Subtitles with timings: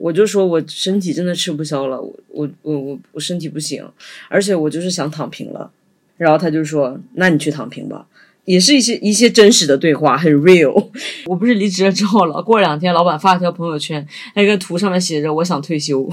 [0.00, 3.86] 我就说我身体真的吃不消了，我我我我我身体不行，
[4.30, 5.70] 而且我就是想躺平了。
[6.16, 8.06] 然后他就说：“那你去躺平吧。”
[8.46, 10.88] 也是一些一些真实的对话，很 real。
[11.26, 16.10] 我不是离职了之后了，过两天老板发了条朋友圈，那个图上面写着“我想退休”。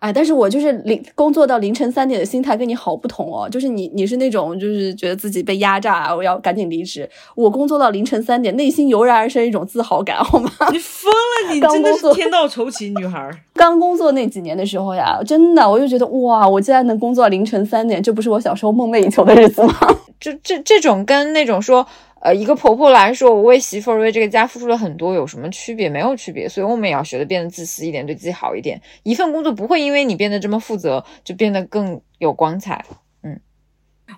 [0.00, 3.48] 哎，但是我就是凌工作到凌晨三点的心态跟你好不同哦。
[3.48, 7.08] 就是你你是那种就是觉得自己被压榨，我要赶紧离职。
[7.34, 10.50] 我工作到凌晨三点，内心油然而生一种自豪感， 好吗？
[10.70, 11.10] 你疯
[11.48, 13.30] 了， 你真的是天道酬勤女孩。
[13.54, 19.74] 刚工作那几年的时候呀，真的我就觉得哇，我竟然能工作到凌晨三点，这不是我小时候梦寐以求的日子吗？
[20.20, 21.86] 就这这种跟那种说。
[22.20, 25.88] 呃，一个婆婆来说，我为媳妇儿为这个家付出了很多，有什么区别？
[25.88, 26.48] 没有区别。
[26.48, 28.80] 所以我们也要学的变得自私一点，对自己好一点。
[29.04, 32.84] 一份工作不会因为你变得这么负责，就变得更有光彩。
[33.22, 33.40] 嗯，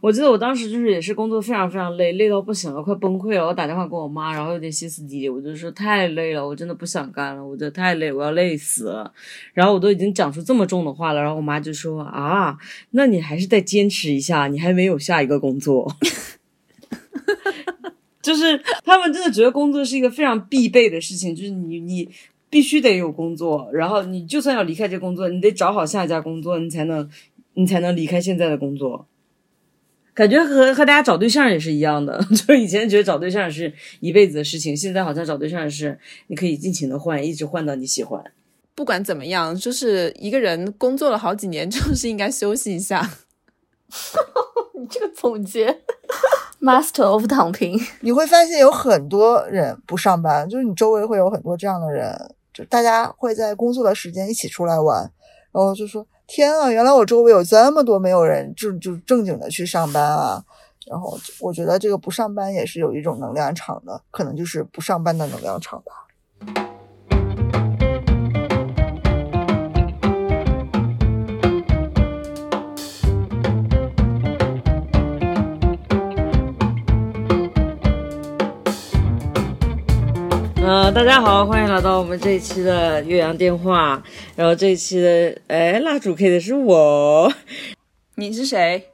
[0.00, 3.46] 我记得我当时就是也是工作非常非常累，累到不行了，快崩溃了。
[3.46, 9.12] 我打电话给我妈，然后有点歇斯底里，我就说太累了，我真的不想干了，我觉得太累，我要累死了。
[9.52, 12.56] 然后我都已经讲出这么重的话了，然后我妈就说啊，
[12.92, 15.94] 那你还是再坚持一下，你还没有下一个工作。
[18.22, 22.08] 就是他们真的觉得工作是一个非常必备的事情，就是你你
[22.48, 27.08] 必须得有工作，然后你就算要离开这工作，你得找好下一家工作，你才能
[27.54, 29.06] 你才能离开现在的工作。
[30.12, 38.22] 感觉和和大家找对象也是一样的， 就以前觉得找对象是一辈子的事情，现在好像找对象是你可以尽情的换，一直换到你喜欢。
[38.74, 43.08] 不管怎么样，就是一个人工作了好几年，就是应该休息一下。
[44.78, 45.80] 你这个总结。
[46.60, 52.14] Master of 躺平， 你会发现有很多人不上班，就是你周围会有很多这样的人，
[52.52, 55.00] 就大家会在工作的时间一起出来玩，
[55.52, 60.44] 然后就说：“天啊，原来我周围有这么多没有人就就正经的去上班啊！”
[60.86, 66.69] 然后我觉得这个不上班也是有一种能量场的，可能就是不上班的能量场吧。
[80.62, 84.00] 呃，大家好，欢迎来到我们这一期的岳阳电话。
[84.36, 87.32] 然后这一期的，哎，蜡烛 K 的是我。
[88.16, 88.84] 你是谁？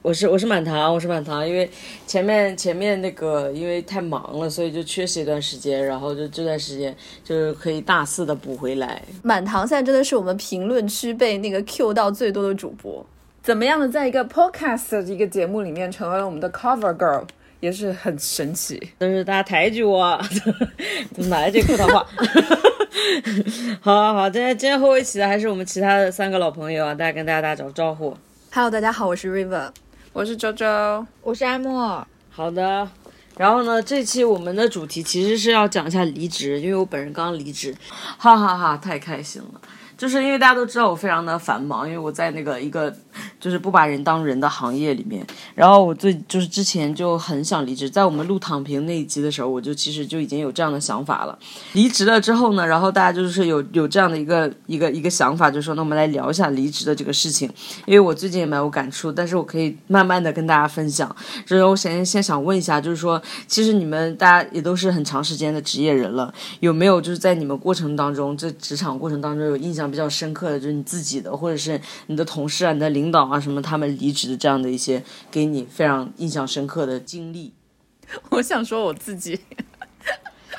[0.00, 1.46] 我是我是满堂，我是满堂。
[1.46, 1.68] 因为
[2.06, 9.02] 前面前面那个因为太忙了，所以就缺席一段时间，然后就这段时间就是可以大肆的补回来。
[9.24, 13.04] 满堂现在真的是我们评论区被那个 Q 到最多的主播。
[13.42, 17.24] 怎么样的，在一个 Podcast 的一个节目里面成为了我们的 Cover Girl？
[17.60, 20.20] 也是很神奇，但是大家抬举我，
[21.14, 22.06] 怎么来这客套话？
[23.80, 28.16] 好好好，今天今天和我一起的还是我们其他的三个老朋友啊，大家跟大家打招招呼。
[28.52, 29.70] Hello，大家好，我是 River，
[30.12, 32.06] 我是周周，我是艾莫。
[32.30, 32.88] 好的，
[33.36, 37.74] 然后呢，这期我们的主题其实是要讲一下离职，因为我本人刚离职，
[38.16, 39.60] 哈哈哈，太开心了。
[39.98, 42.94] 就是因为大家都知道我非常的繁忙，因为我在那个一个
[43.40, 45.26] 就是不把人当人的行业里面。
[45.56, 51.36] 然后我最就是之前就很想离职，在我们录躺平那一集的时候，我就其实就已经有这样的想法了。
[51.72, 57.50] 离职了之后呢，然后大家就是有有这样的一个一个一个想法，就说那我们来聊一下离职的这个事情。
[57.84, 61.12] 因为我最近也蛮有感触，但是我可以慢慢的跟大家分享。
[61.44, 69.87] 就是我先先想问一下，就是说其实你们大家也都是很长时间的职业人了，有没有就是在你们过程当中，这职场过程当中有印象？
[69.90, 77.54] 比较深刻的就是你自己的，或者是你的同事啊、你的领导啊什么，他们离职的这样的一些给你非常印象深刻的经历。
[78.30, 79.40] 我想说我自己，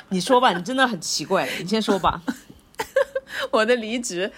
[0.09, 2.21] 你说吧，你真的很奇怪，你先说吧。
[3.51, 4.31] 我的离职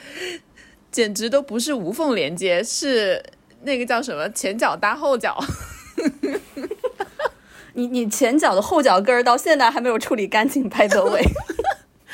[0.92, 3.24] 简直都不是无缝连接，是
[3.64, 5.38] 那个叫什么前脚搭后脚。
[7.74, 11.22] 你你前脚的后脚跟儿到现在还没有处理干净，拍的位。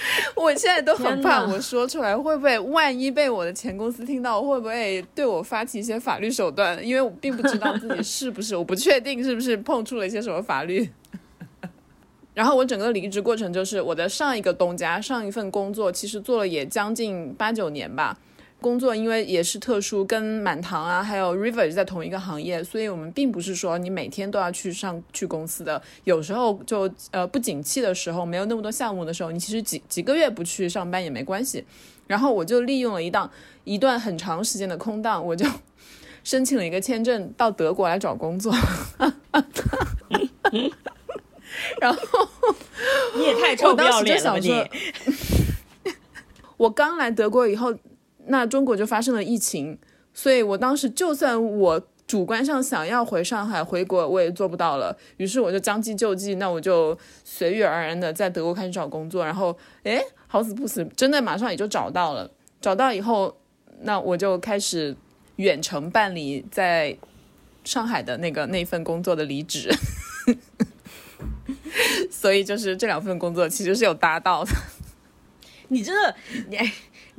[0.35, 6.85] 我现在都很怕，我说出来会不会万一被我的前公司听到，会不会对我发起一些法律手段？
[6.85, 10.89] 因为我并不知道自己是不是，我不确定是不是碰触了一些什么法律。
[12.33, 18.17] 然后我整个离职过程就是我的上一个东家，上一份工作其实做了也将近八九年吧。
[18.59, 25.79] 工作因为也是特殊，跟满堂啊，还有 River 在同一个行业，所以我们并不是说你每天都要去上去公司的。
[26.05, 31.63] 有时候就呃不景气的时候，没有那么多项目的时候，你其实几几个月不去上班也没关系。
[32.07, 33.29] 然后我就利用了一档
[33.63, 35.45] 一段很长时间的空档，我就
[36.23, 38.51] 申请了一个签证到德国来找工作。
[41.79, 41.99] 然后
[43.15, 44.65] 你也太臭不要脸了你！
[46.57, 47.71] 我刚来德国以后。
[48.27, 49.77] 那中国就发生了疫情，
[50.13, 54.97] 所以我当时就算我主观上想要回上海回国，我也做不到了。
[55.17, 59.25] 于是我就将计就计，那我就随遇而安的在德国开始找工作。
[59.25, 62.31] 然后，哎，好死不死，真的马上也就找到了。
[62.61, 63.35] 找到以后，
[63.81, 64.95] 那我就开始
[65.35, 66.97] 远程办理在
[67.63, 69.69] 上海的那个那份工作的离职。
[72.09, 74.51] 所以就是这两份工作其实是有搭到的。
[75.67, 76.15] 你真的，
[76.49, 76.57] 你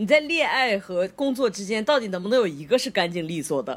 [0.00, 3.76] 你在恋爱和工作之间到底能不能有一个是干净利索的？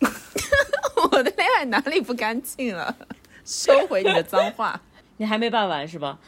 [1.10, 2.94] 我的恋爱哪里不干净了？
[3.44, 4.78] 收回你的脏话。
[5.16, 6.18] 你还没办完是吧？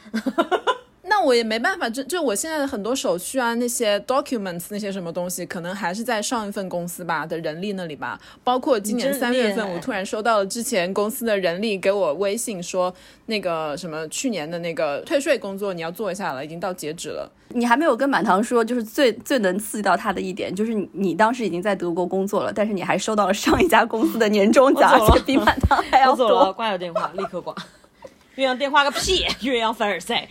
[1.09, 8.19] 那我也没办法，就就我现在的很多手续啊，那些 documents 那些什么东西，可能还是在上一份公司吧的人力那里吧。
[8.43, 12.93] 包括今年三月份，我突然收到了之前公司的人力给我微信说，
[13.27, 17.31] 那个什么去年的那个退税工作你要做一下了，已经到截止了。
[17.49, 26.25] 你还没有跟满堂说，就是最最能刺激到他的一点，就是你你当时已经在德国工作了，但是你还收到了上一家公司的年终奖，而且比满堂还要多。
[26.25, 27.55] 我走了，挂掉电话，立刻挂。
[28.35, 29.25] 鸳鸯电话个屁！
[29.41, 30.27] 鸳鸯凡尔赛。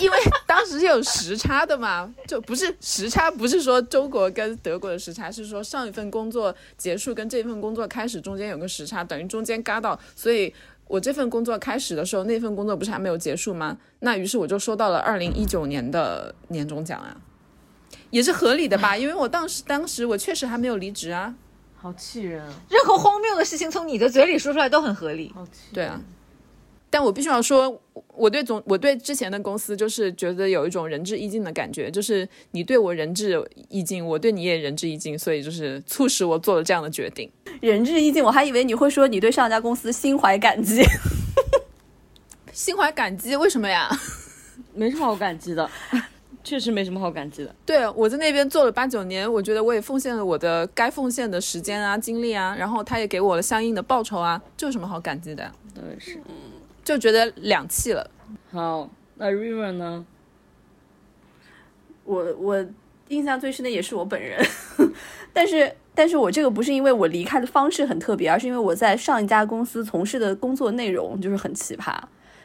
[0.00, 10.52] 因为当时是有时差的嘛， 就不是时差，不是说中国跟德国的时差，是说上一份工作结束跟这份工作开始中间有个时差，等于中间嘎到，所以
[10.86, 13.76] 我这份工作开始的时候，那份工作不是还没有结束吗？
[14.00, 17.16] 那于是我就收到了二零一九年的年终奖啊，
[18.10, 18.96] 也是合理的吧？
[18.96, 21.34] 因为我当时当时我确实还没有离职啊，
[21.76, 22.42] 好气人！
[22.68, 25.52] 任何荒谬的事情从你的嘴里说出来都很合理，好气。
[25.72, 26.00] 对啊。
[26.90, 27.80] 但我必须要说，
[28.14, 37.30] 我对总我对之前的公司就是觉得有一种仁至义尽的感觉，就是你对我仁至义尽，我对你也仁至义尽，所以就是促使我做了这样的决定。
[37.60, 40.82] 仁至义尽，我还以为你会说你对上家公司心怀感激。
[42.52, 43.36] 心怀感激？
[43.36, 43.88] 为什么呀？
[44.74, 45.70] 没什么好感激的，
[46.42, 47.54] 确实没什么好感激的。
[47.64, 55.50] 对，我在那边做了八九年，我觉得我也奉献了我的该奉献的时间啊、精力啊，然后他也给我了相应的报酬啊，这有什么好感激的？
[55.74, 56.20] 对，是。
[56.90, 58.10] 就觉得两气了。
[58.50, 60.04] 好，那 River 呢？
[62.02, 62.66] 我我
[63.06, 64.44] 印象最深的也是我本人，
[65.32, 71.96] 但是但是我这个不是因为我离开的方式很特别，而是因为我在上一家公司从事的工作内容就是很奇葩。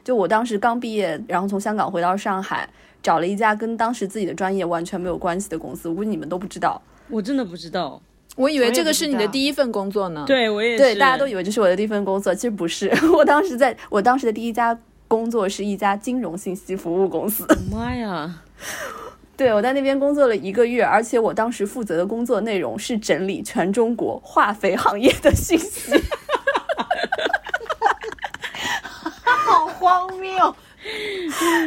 [0.04, 2.70] 就我当时刚毕业，然后从香港回到上海，
[3.02, 5.90] 找了一家跟当时自己的专业完全没有关系的公司。
[5.90, 8.00] 我估计你们都不知道，我真的不知道。
[8.36, 10.26] 我以为这个是你的第一份工作呢。
[10.28, 12.92] 对，我也对，大家都以为这是我的第一份工作，其实不是。
[13.16, 14.78] 我当时在我当时的第一家
[15.08, 17.48] 工作是一家金融信息服务公司。
[17.72, 18.42] 妈呀！
[19.38, 25.94] 对，我在那边工作了一个月，而且我当时负责的工作内容是整理全中国化肥行业的信息。
[29.24, 30.56] 好荒谬！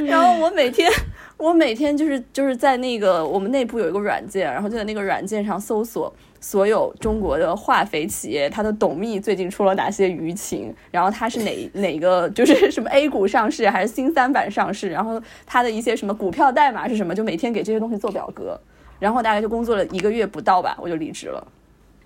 [0.06, 0.90] 然后我每天。
[1.38, 18.60] 我每天就是就是在那个我们内部有一个软件，然后就在那个软件上搜索所有中国的化肥企业，它的董秘最近出了哪些舆情，然后它是哪 哪个就是什么 A 股上市还是新三板上市，然后它的一些什么股票代码是什么，就每天给这些东西做表格，
[18.98, 21.46] 然后大概就工作了一个月不到吧，我就离职了。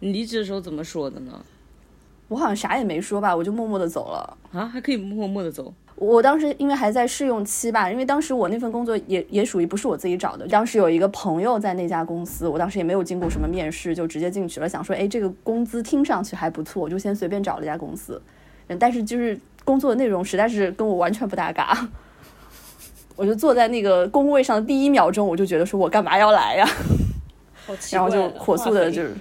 [0.01, 1.43] 你离职的时候怎么说的呢？
[2.29, 4.37] 我好像啥也没说吧，我就默默的走了。
[4.53, 5.73] 啊，还可以默默的走。
[6.05, 18.21] 我当时因为还在试用期吧，因为当时我那份工作也也属于不是我自己找的，当时有一个朋友在那家公司，我当时也没有经过什么面试就直接进去了，想说，哎，这个工资听上去还不错，我就先随便找了一家公司，
[18.67, 21.89] 嗯，但是就是工作的内容实在是跟我完全不搭嘎，
[23.15, 26.69] 我就坐在那个工位上的第一秒钟，我就觉得说我干嘛要来呀，
[27.93, 29.15] 然后就火速的就是，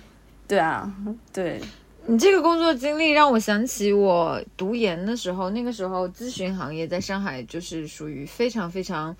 [0.47, 0.91] 对啊，
[1.31, 1.61] 对。
[2.07, 9.15] 你这个工作经历让我想起我读研的时候，那个时候咨询行业在上海就是属于非常非常，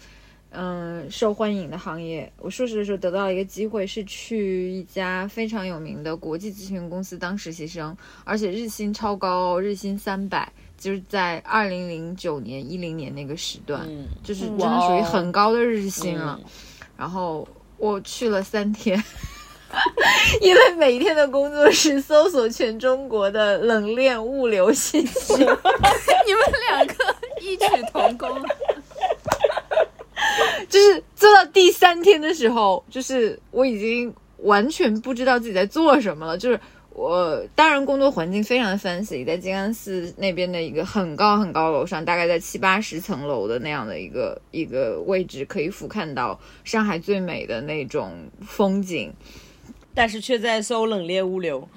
[0.49, 2.31] 嗯，受欢迎的行业。
[2.37, 13.87] 我硕士的时候得到了一个机会，是去一家非常有名的国际咨询公司当实习生，而且日薪超高，日薪三百，就是在二零零九年一零年那个时段，
[14.23, 16.37] 就是真的属于很高的日薪了。
[16.97, 17.47] 然后
[17.77, 19.01] 我去了三天。
[20.41, 25.57] 因为每天的工作是搜索全中国的冷链物流信息， 你们
[26.69, 26.93] 两个
[27.41, 28.29] 异曲同工。
[30.69, 36.37] 就是做到第三天的时候，就是我已经完全不知道自己在做什么了。
[36.37, 36.59] 就是
[36.93, 49.11] 我当然工作环境非常的 fancy，在静安寺那边的一个很高很高楼上，大概在七八十层楼的那样的一个一个位置，可以俯瞰到上海最美的那种风景。
[49.93, 51.67] 但是却在搜冷链物流，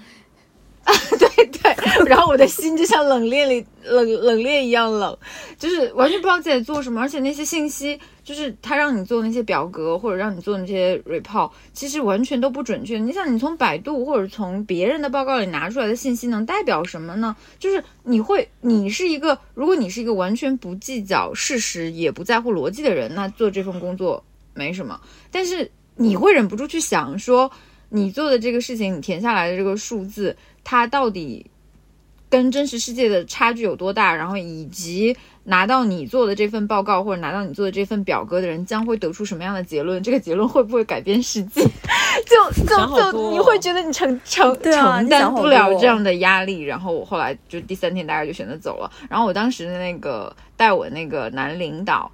[0.85, 5.16] 啊 对对，然后我的心就像冷链里冷冷链一样冷，
[5.59, 12.99] 就是完全不知道自己在做什么，而且那些信息就是他让你做那些表格或者让你做那些 report，其实完全都不准确。
[12.99, 17.35] 你想，你从百度或者从别人的报告里拿出来的信息能代表什么呢？
[17.59, 25.00] 就是你会，你是一个，如果你是一个完全不计较事实也不在乎逻辑的人，那做这份工作没什么。
[25.30, 27.50] 但是你会忍不住去想说，
[27.90, 30.36] 你做的这个事情，你填下来的这个数字。
[30.62, 31.50] 它到底
[32.28, 34.14] 跟真实世界的差距有多大？
[34.14, 40.02] 然后以及拿到你做的这份报告或者拿到你做的这份表格的人将会得出什么样的结论？
[40.02, 41.60] 这个结论会不会改变世界？
[42.26, 46.62] 就就就你会觉得你承承承担不了这样的压力。
[46.62, 48.90] 然后我后来就第三天大概就选择走了。
[49.08, 52.10] 然后我当时的那个带我那个男领导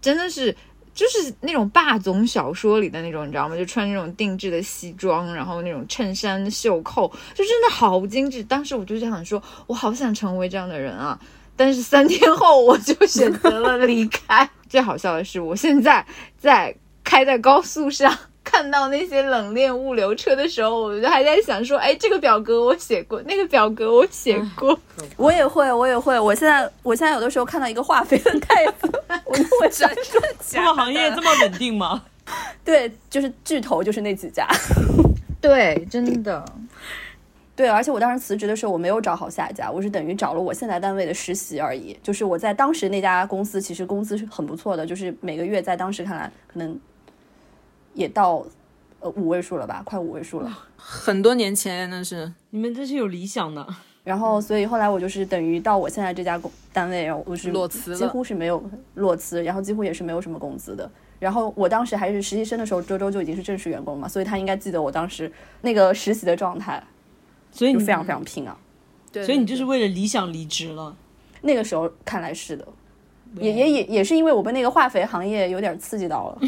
[0.00, 0.54] 真的是。
[0.96, 3.56] 就是那种霸总小说里的那种，你知道吗？
[3.56, 8.42] 就穿那种定制的西装，然后那种衬衫袖扣，就真的好精致。
[8.42, 11.16] 当时我就想说，我好想成为这样的人啊！
[11.54, 14.48] 但是三天后我就选择了离开。
[14.68, 16.04] 最好笑的是，我现在
[16.38, 16.74] 在
[17.04, 18.18] 开在高速上。
[18.46, 24.78] 看到那些冷链物流车的时候，我就还在想说，哎，这个表格我写过，那个表格我写过，
[25.18, 26.18] 我也会，我也会。
[26.18, 28.90] 我现在，我现在有的时候看到一个化肥的袋子，
[29.26, 32.02] 我就会想说，这个行业这么稳定吗？
[32.64, 34.46] 对，就是巨头，就是那几家。
[35.42, 36.44] 对，真的。
[37.54, 41.98] 对，而且我当时辞职的时候，我没有找好下一家，我是等于找了我现在单位的实习而已。
[42.02, 46.78] 就是我在当时那家公司，其实工资是很不错的，就是每个月在当时看来可能。
[47.96, 48.44] 也到，
[49.00, 52.32] 呃五位数了吧，快五位数了，很多年前那是。
[52.50, 53.66] 你们这是有理想的。
[54.04, 58.62] 然后，所以后来我就是等于到我现在这家工单位，然后我是裸辞，几乎是没有
[58.94, 60.88] 裸辞，然后几乎也是没有什么工资的。
[61.18, 66.80] 然后我当时还是实习生的时候，周周就已经是正式员工嘛，所以他应该记得我当时那个实习的状态，
[67.50, 68.56] 所以你非常非常拼啊。
[69.10, 70.94] 对，所以你就是为了理想离职了。
[71.40, 72.64] 那个时候看来是的，
[73.40, 76.38] 也也也也是因为我被那个化肥行业有点刺激到了。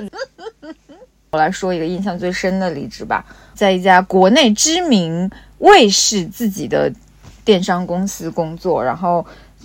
[1.36, 3.24] 来说一个印象最深的离职吧，
[3.54, 6.92] 在一家国内知名卫视自己的
[7.44, 9.24] 电商公司工作，然后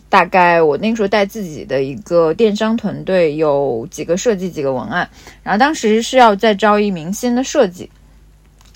[0.09, 5.09] 大概我那个时候带自己的一个电商团队，有几个设计，几个文案，
[5.41, 7.89] 然后当时是要再招一名新的设计，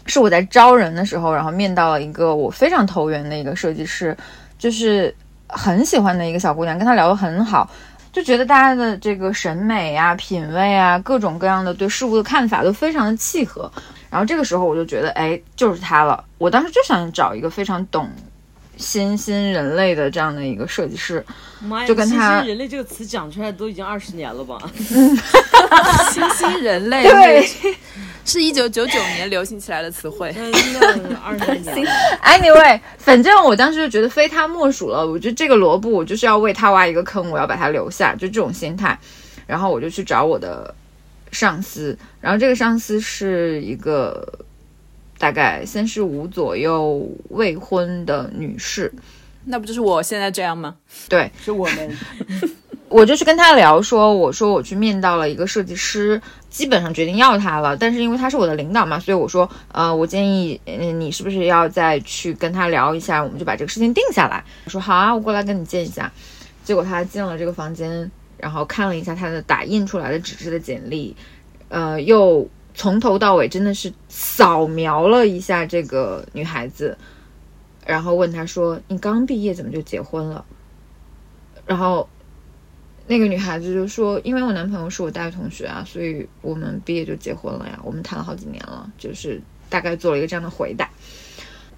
[0.06, 4.16] 是我在招人的时候，然后面到了一个我非常投缘的一个设计师，
[4.58, 5.14] 就是
[5.48, 7.70] 很喜欢的一个小姑娘，跟她聊得很好。
[8.16, 13.70] 就觉得大家的这个审美啊、品味啊、各种各样的对事物的看法都非常的契合，
[14.10, 16.24] 然后这个时候我就觉得，哎，就是他了。
[16.38, 18.10] 我当时就想找一个非常懂
[18.78, 21.22] 新兴人类的这样的一个设计师，
[21.86, 24.58] 就跟他“新兴人类”这个词讲出来都已经二十年了吧？
[26.10, 27.46] 新兴人类对。
[28.26, 31.88] 是一九九九年流行起来的词汇， 真的二十年。
[32.24, 35.08] Anyway，反正我当时就觉得非他莫属了。
[35.08, 39.00] 我觉得这个萝卜，我就是要为他挖一个坑，我要把他留下，就这种心态。
[39.46, 40.74] 然后我就去找我的
[41.32, 44.28] 上司，然后这个上司是一个
[45.20, 48.92] 大概三十五左右未婚的女士。
[49.46, 50.76] 那不就是我现在这样吗？
[51.08, 51.98] 对，是我们。
[52.96, 57.76] 我就去跟他聊，说我说我去面到了一个设计师，基本上决定要他了。
[57.76, 64.42] 但是因为他是我的领导嘛，所以我说，呃，我建议，嗯，你是不是要再去跟他聊一下，我们就把这个事情定下来。
[64.64, 66.10] 我说好啊，我过来跟你见一下。
[66.64, 71.14] 结果他进了这个房间，然后看了一下他的打印出来的纸质的简历，
[71.68, 76.98] 呃，又从头到尾真的是扫描了一下这个女孩子，
[77.86, 80.46] 然后问他说：“你刚毕业怎么就结婚了？”
[81.68, 82.08] 然后。
[83.08, 87.80] 那个女孩子就说：“因为我男朋友是我大学同学啊，所以我们毕业就结婚了呀。
[87.84, 90.90] 我们谈了好几年了，就是大概做了一个这样的回答。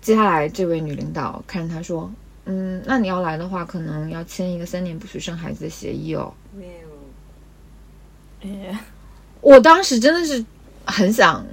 [0.01, 2.09] 接下来，这位女领导看着他说
[2.45, 8.47] ：‘嗯，那你要来的话，可能要签一个三年不许生孩子的协议哦。’没有。
[8.71, 8.79] 哎，
[9.41, 10.45] 我当时真的是
[10.85, 11.45] 很想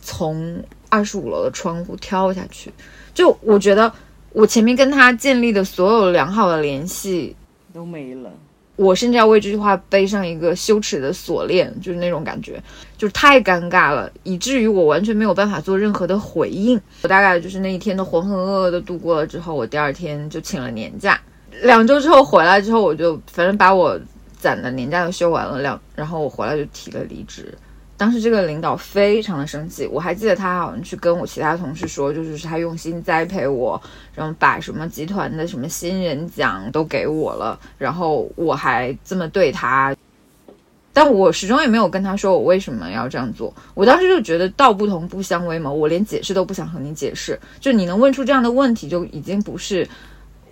[0.00, 2.72] 从二十五楼的窗户跳下去。
[3.12, 3.92] 就我觉得，
[4.32, 7.36] 我前面跟他建立的所有良好的联系
[7.74, 8.32] 都没了。”
[8.80, 12.58] 我甚至要为这句话背上一个羞耻的锁链，就是那种感觉，
[12.96, 16.80] 就是太尴尬了，以至于我完全没有办法做任何的回应。
[17.02, 21.20] 我大概就是那一天的浑浑噩噩的度过了之后，我第二天就请了年假，
[21.62, 24.00] 两周之后回来之后，我就反正把我
[24.38, 27.52] 攒的年假都休完了，两然后我回来就提了离职。
[28.00, 33.78] 当时这个领导非常的生气，我还记得他好像去跟我其他同事说，就是他用心栽培我，
[34.14, 39.94] 然后把什么集团的什么新人奖都给我了，然后我还这么对他。
[40.94, 43.52] 但我始终也没有跟他说我为什么要这样做。
[43.74, 47.38] 我当时就觉得道不同不相为谋，我连解释都不想和你解释。
[47.60, 49.86] 就你能问出这样的问题，就已经不是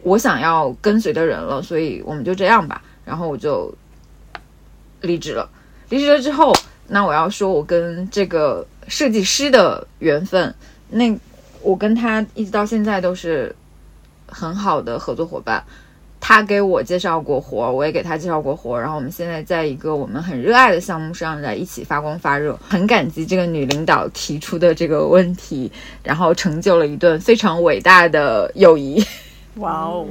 [0.02, 1.62] 我想要跟随的人了。
[1.62, 2.83] 所以我们就这样吧。
[3.07, 3.75] 然后我就
[5.00, 5.49] 离职了。
[5.88, 6.52] 离职了之后，
[6.88, 10.54] 那我要说我跟这个设计师的缘分，
[10.90, 11.16] 那
[11.62, 13.54] 我跟他一直到现在都是
[14.26, 15.62] 很好的合作伙伴。
[16.21, 22.59] 他给我介绍过活，我也给他介绍过活，然后我们现在在一个我们很热爱的项目上，在一起发光发热。
[22.68, 25.71] 很感激这个女领导提出的这个问题，
[26.02, 29.00] 然后成就了一段非常伟大的友谊。
[29.59, 30.04] 哇哦！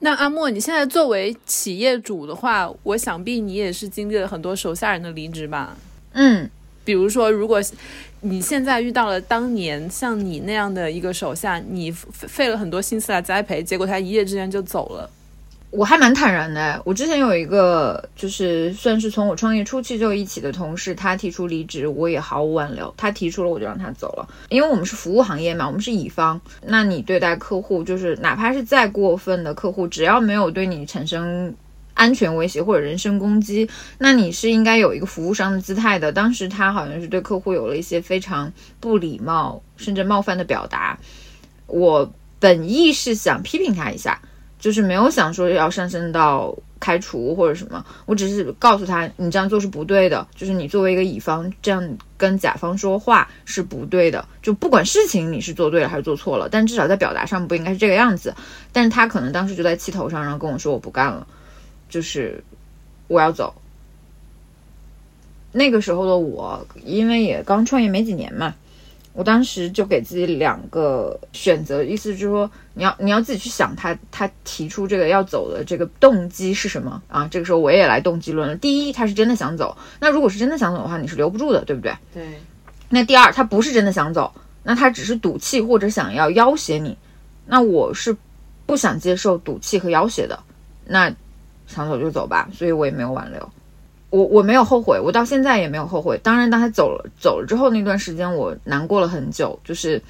[0.00, 5.76] 那阿莫，你现在作为企业主的话，我想必你也是经历了很多手下人的离职吧？
[6.12, 6.48] 嗯，
[6.84, 7.60] 比如说，如果
[8.22, 15.10] 你现在遇到了当年像你那样的一个手下，你费了很多心思来栽培，结果他一夜之间就走了。
[15.70, 16.82] 我还蛮坦然的。
[16.84, 22.92] 我之前有一个，就是算是从我创业初期就一起的同事，他提出离职，我也毫无挽留。
[22.96, 24.28] 他提出了，我就让他走了。
[24.48, 31.54] 因为我们是服务行业嘛，我们是乙方，那你对待客户，就是哪怕是再过分的客户，只要没有对你产生
[31.94, 36.10] 安全威胁或者人身攻击，那你是应该有一个服务商的姿态的。
[36.10, 40.98] 当时他好像是对客户有了一些非常不礼貌甚至冒犯的表达，
[41.68, 44.20] 我本意是想批评他一下。
[44.60, 58.34] 就是没有想说要上升到开除或者什么，我只是告诉他你这样做是不对的，就是你作为一个乙方这样跟甲方说话是不对的，就不管事情你是做对了还是做错了，但至少在表达上不应该是这个样子。
[58.72, 61.26] 但是他可能当时就在气头上，然后跟我说我不干了，
[61.88, 62.44] 就是
[63.08, 63.54] 我要走。
[65.52, 68.54] 那个时候的我，因为也刚创业没几年嘛。
[69.20, 77.28] 我当时就给自己两个选择，意思就是说，你要你要自己去想他他提出这个要走的这个动机是什么啊？
[77.30, 78.56] 这个时候我也来动机论了。
[78.56, 81.94] 第一，他是真的想走，那如果是真的想走的话，你是留不住的，对不对？
[82.14, 82.40] 对。
[82.88, 86.96] 那第二，他不是真的想走，那他只是赌气或者想要要挟你，
[87.44, 88.16] 那我是
[88.64, 90.42] 不想接受赌气和要挟的，
[90.86, 91.14] 那
[91.66, 93.52] 想走就走吧，所以我也没有挽留。
[94.10, 96.18] 我我没有后悔，我到现在也没有后悔。
[96.22, 99.58] 当然，当他走了走了之后那段时间，我难过了很久。
[99.64, 100.02] 就是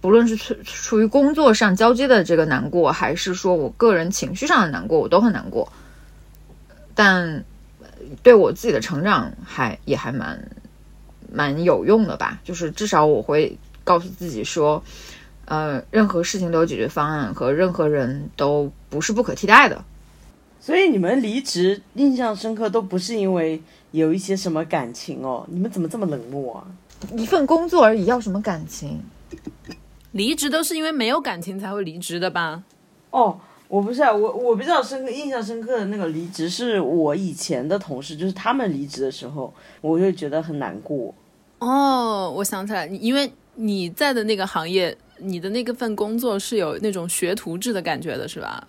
[0.00, 5.72] 不论是出出于工作上交接的这个难过，还是说我个人情绪上的难过，我都很难过。
[6.94, 7.44] 但
[8.22, 10.50] 对我自己的成长还也还蛮
[11.32, 12.38] 蛮有用的吧。
[12.44, 14.82] 就是至少我会告诉自己说，
[15.46, 19.82] 呃，任何事情都有解决方案，和任何人都不是不可替代的。
[20.66, 25.46] 所以你们离职印象深刻都不是因为有一些什么感情哦？
[25.48, 26.66] 你们怎么这么冷漠啊？
[27.16, 29.00] 一份工作而已，要什么感情？
[30.10, 32.64] 离职都是因为没有感情才会离职的吧？
[33.10, 41.14] 哦，我不是啊，我我比较深刻、印象深刻的那个离职是我以前的同事，就是他们离职的时候，我就觉得很难过。
[41.60, 48.66] 哦，我想起来，因为你在的那个行业，你的那个份工作是有那种学徒制的感觉的，是吧？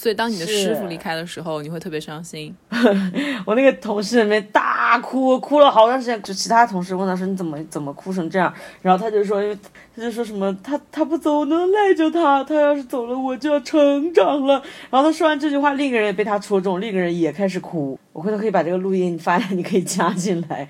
[0.00, 2.54] 所以，当你的师傅离开的时候，你会特别伤心。
[3.44, 6.22] 我那个同事里面大哭，哭了好长时间。
[6.22, 9.58] 就其他同事问他说：“你怎么怎么哭成这样？”然后他就说：“因为
[9.96, 12.44] 他就说什么，他他不走，能赖着他。
[12.44, 17.98] 他要是走了，我就要成长了。”然后他说完这句话，另一个人也被他戳中，另一个人也开始哭。
[18.12, 20.68] 我回头可以把这个录音发来， 你可以加进来。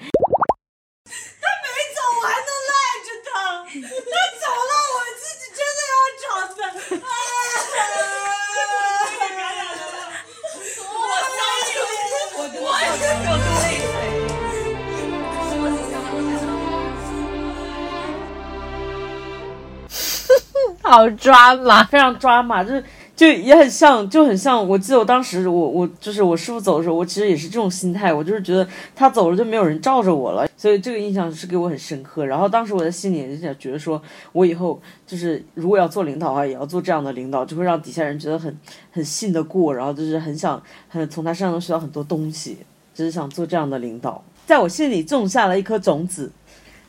[20.88, 22.83] 好抓马，非常抓马，就是
[23.14, 24.66] 就也很像，就很像。
[24.66, 32.24] 我记得我当时，我我就是我师傅走的时候，我其实也是这种心态，我就是觉得他走了就没有人罩着我了，所以这个印象是给我很深刻。
[32.24, 34.01] 然后当时我在心里就想，觉得说
[34.33, 38.59] 我以后就是如果要做领导的话，也要做这样的领导，就会让底下人觉得很
[38.90, 42.57] 很信得过，然后就是很想很从他身上能学到很多东西，
[42.94, 46.33] 就是想做这样的领导，在我心里种下了一颗种子。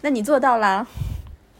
[0.01, 0.87] 那你做到啦？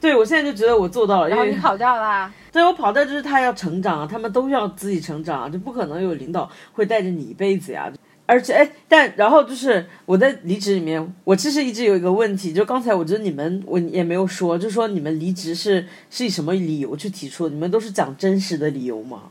[0.02, 2.32] 对，我现在就觉得我做到了，然后你跑掉啦。
[2.52, 7.92] 对我跑掉就是他要成长啊，他们都要自己成长啊，就不可能有领导会带着你一辈子呀。
[8.26, 17.50] 而且哎，但然后就是我在离职里面，我其实一直有一个问题，就刚才我觉得你们我也没有说，就说你们离职是是以什么理由去提出？
[17.50, 19.24] 你们都是讲真实的理由吗？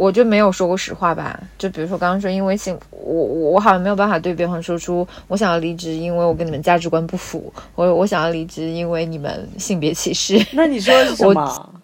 [0.00, 1.38] 我就没有说过实话吧？
[1.58, 10.42] 就比如说刚刚说，因为性，我我我好像没有办法对对方说出我想要离职，因为我跟你们价值观不符，我我想要离职，因为你们性别歧视。
[10.52, 11.74] 那你说的是什么？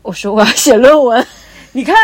[0.00, 1.22] 我说我要写论文。
[1.72, 1.94] 你看，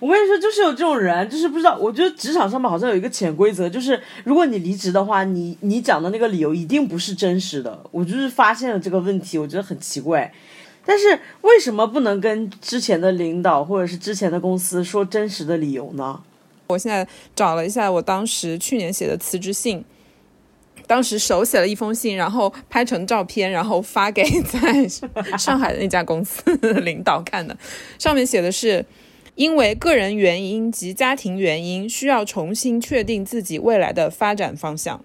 [0.00, 1.76] 我跟你说，就是有这种人，就是不知道。
[1.76, 7.78] 我觉得职场上面好像有一个潜规则，就是如果你离职的话，你你讲的那个理由一定不是真实的。
[7.90, 10.32] 我就是发现了这个问题，我觉得很奇怪。
[10.90, 16.20] 但是为什么不能跟之前的领导或者是之前的公司说真实的理由呢？
[16.66, 19.84] 我现在找了一下，我当时去年写的辞职信，
[20.88, 24.88] 当时手写了一封信，然后拍成照片，然后发给在
[25.38, 26.42] 上海的那家公司
[26.80, 27.56] 领导看的。
[27.96, 28.84] 上面写的是，
[29.36, 35.00] 因为个人原因及家庭原因，需要重新确定自己未来的发展方向。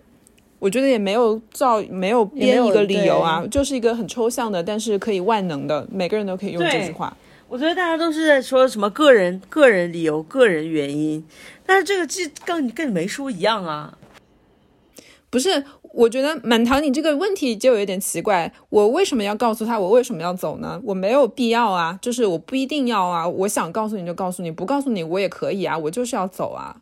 [0.66, 7.16] 我觉得也没有造没有编一个理由啊，就是一个很抽象的，但是可以万能的，每个人都可以用这句话。
[7.48, 11.24] 我觉得大家都是在说什么个人个人理由、个人原因，
[11.68, 13.96] 但是这个既跟跟没说一样啊。
[15.30, 18.52] 不是，我觉得满堂你这个问题就有点奇怪。
[18.70, 20.82] 我为什么要告诉他我为什么要走呢？
[20.84, 23.28] 我没有必要啊，就是我不一定要啊。
[23.28, 25.78] 我想告诉你就告诉你，不告诉你我也可以啊。
[25.78, 26.78] 我就是要走啊。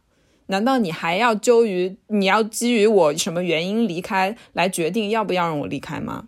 [0.48, 6.26] 难道你还要纠于你要基于我什么原因离开来决定要不要让我离开吗？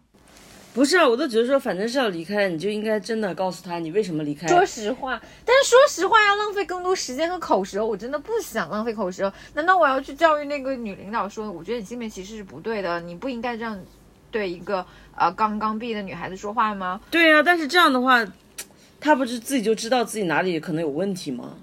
[0.74, 4.46] 不是啊，我都觉得说反正是要离开，你就应该真的告诉他你为什么离开。
[4.46, 9.32] 说实话，但是说实话要浪费更多时间和口舌，我真的不想浪费口舌。
[9.54, 13.80] 难道我要去教育那个女领导说，我觉得你性别歧视是不对的，你不应该这样
[14.30, 17.00] 对一个呃刚刚毕业的女孩子说话吗？
[17.10, 18.28] 对呀，但是这样的话，
[19.00, 21.54] 她不是自己就知道自己哪里可能有问题吗？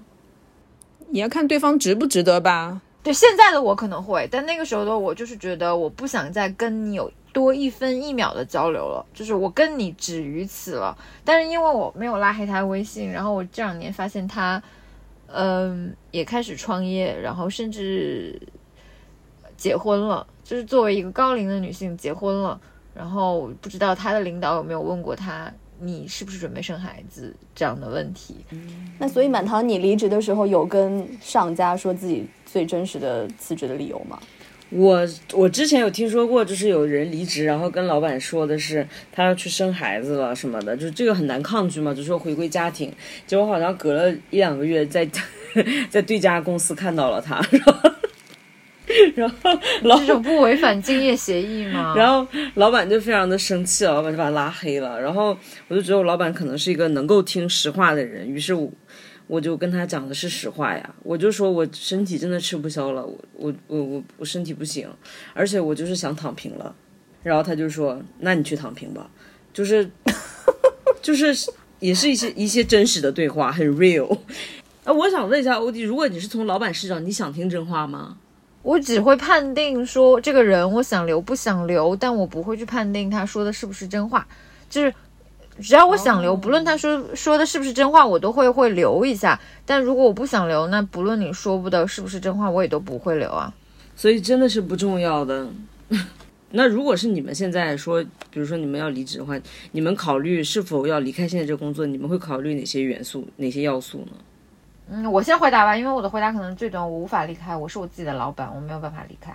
[1.13, 2.81] 你要看对方值不值得吧。
[3.03, 10.97] 对现在的我可能会，但那个时候的我就是觉得我不想再跟你有多一分一秒的交流了，就是我跟你止于此了。
[11.23, 14.63] 但是因为我没有拉黑他微信，然后我这两年发现他，
[15.27, 18.41] 嗯，也开始创业，然后甚至
[19.59, 22.59] 结婚了，就是作为一个高龄的女性结婚了，
[22.95, 25.53] 然后不知道他的领导有没有问过他。
[25.85, 28.37] 你是不是准备生孩子这样的问题？
[28.99, 34.19] 那所以满堂，你离职的时候有跟上家说自己最真实的辞职的理由吗？
[34.71, 42.91] 我我之前有听说过，就是有人离职，然后跟老板说的是他要去生孩子了什么的，就是这个很难抗拒嘛，就说回归家庭。
[43.27, 45.07] 结果好像隔了一两个月，在
[45.91, 47.39] 在对家公司看到了他。
[49.15, 49.51] 然后
[49.83, 51.95] 老这种不违反竞业协议吗？
[51.99, 55.01] 然后老板就非常的生气了，老板就把他拉黑了。
[55.01, 55.37] 然后
[55.69, 58.71] 我就觉得我老板可能是一个能够听实话的人，于是我
[59.27, 64.89] 我就跟他讲的是实话呀，我就说我身体真的吃不消了，我我我我我身体不行，
[65.33, 66.75] 而且我就是想躺平了。
[67.23, 69.09] 然后他就说，那你去躺平吧，
[69.53, 69.89] 就是
[71.01, 71.33] 就是
[71.79, 74.19] 也是一些一些真实的对话，很 real。
[74.83, 78.19] 啊，我想问一下欧弟，如果你是从老板视角，你想听真话吗？
[78.63, 84.27] 我只会判定说这个人我想留不想留，但我不会去判定他说的是不是真话。
[84.71, 84.95] 就是
[85.61, 89.39] 只要我想留，不论他说说的是不是真话，我都会会留一下。
[89.67, 93.53] 但如果我不想留，那不论你说不的是不是真话，我也都不会留啊。
[93.95, 95.49] 所以真的是不重要的。
[96.55, 99.39] 那如果是你们现在说，比如说你们要离职的话，
[99.73, 104.13] 你们考虑是否要离开现在这个工作，你们会考虑哪些元素、哪些要素呢？
[104.95, 109.35] 嗯，我先回答吧，因为我的回答可能最短，我无法离开，我是我自己的老板，我没有办法离开，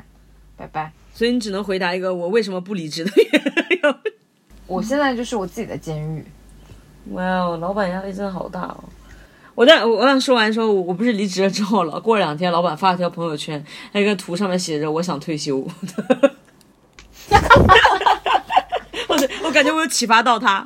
[0.55, 0.91] 拜拜。
[1.15, 3.25] 所以你只能回答一个我为什么不离职的原
[3.71, 3.95] 因。
[4.67, 6.23] 我现在就是我自己的监狱。
[7.13, 8.83] 哇哦，老板压力真的好大哦！
[9.55, 15.57] 我在我刚说完说，我不是离职了之后了，过两天老板发了条朋友圈，那个图上面写着我想退休。
[19.07, 20.63] 我我感觉我有启发到他。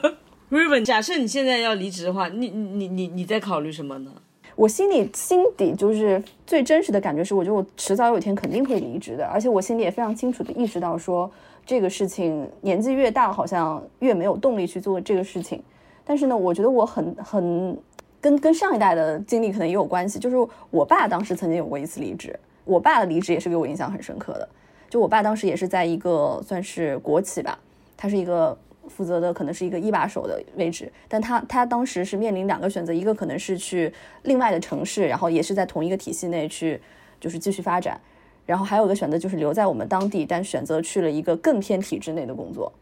[0.48, 4.10] Riven，假设你现在要离职的话，你你你你在考虑什么呢？
[4.56, 11.30] 我心里心底就是最真实的感觉是，我觉得我迟早有一天肯定会离职的，而且我心里也非常清楚的意识到，说
[11.64, 15.62] 这个事情年纪越大，好像越没有动力去做这个事情。
[16.04, 17.78] 但是呢，我觉得我很很
[18.20, 20.36] 跟跟上一代的经历可能也有关系，就是
[20.70, 24.48] 我爸当时曾经有过一次离职，我爸的离职也是给我印象很深刻的。
[24.88, 27.58] 就我爸当时也是在一个算是国企吧，
[27.96, 28.56] 他是一个。
[28.94, 33.92] 负责的可能是一个一把手的位置，但他他当时是面临两个选择，一个可能是去
[34.24, 36.80] 另外的城市，然后也是在同一个体系内去
[37.18, 37.98] 就是继续发展，
[38.44, 42.72] 然后还有一个选择就是留在我们当地，但选择去了一个更偏体制内的工作。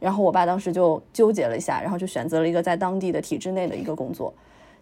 [0.00, 4.34] 然后我爸当时就纠结了一下，然后就选择了一个在当地的体制内的一个工作。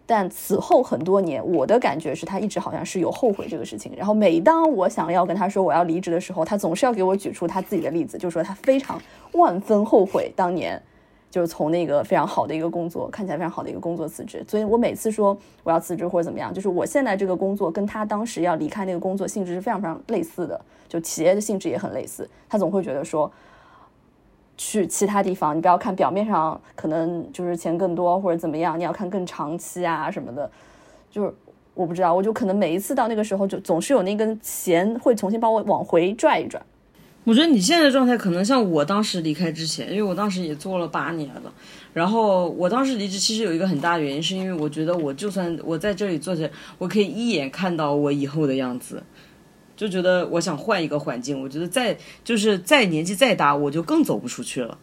[0.05, 3.93] 但此后很多年，我的感觉是他一直好像是有后悔这个事情。
[3.95, 9.01] 然后每当我想要跟他说我要离职的时候，他总是要给我举出他自己的例子，就是说他非常
[9.33, 10.81] 万分后悔当年
[11.29, 14.43] 就是从那个非常好的一个工作，看起来非常好的一个工作辞职。
[14.47, 20.59] 所以我每次说我要辞职或者怎么样，就是我现在这个工作跟他当时要离开那个工作性质是非常非常类似的，
[20.89, 22.29] 就企业的性质也很类似。
[22.49, 23.31] 他总会觉得说。
[24.63, 30.47] 去其他地方，你不要看表面上可能就是钱更多或者怎么样，你要看更长期啊什么的。
[31.09, 31.33] 就是
[31.73, 36.61] 我不知道，我就可能每一次到那个时候，就总是有那根弦会重新把我往回拽一拽。
[37.23, 41.51] 我觉得你现在的状态可能像我当时离开之前，因为我当时也做了八年了。
[41.91, 46.47] 然后我当时离职，其实有一个很大的原因，是因为我觉得我就算我在这里做着，
[46.77, 49.01] 我可以一眼看到我以后的样子，
[49.81, 51.41] 就觉得我想换一个环境。
[51.41, 54.77] 我觉得再就是再年纪再大，我就更走不出去了。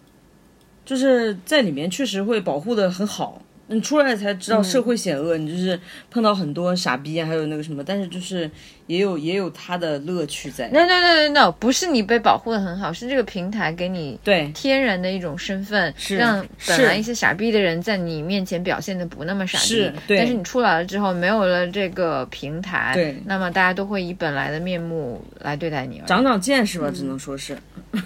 [0.85, 3.41] 就是在里面确实会保护的很好。
[3.71, 5.79] 你出来才知道社会险恶，你就是
[6.11, 8.51] 碰到很多傻逼啊，还有那个什么，但是就是
[8.87, 10.69] 也有也有它的乐趣在。
[10.69, 19.65] No no no no no，不是你被保护的很好，是这个平台给你对天然的一种身份，是让本来一些傻逼的人在你面前表现的不那么傻逼。
[19.67, 26.07] 是对但是你出来了之后，没有了这个平台，对那么大家都会以本来的面目来对待你了。
[26.07, 27.59] 长长见识吧，只能说是。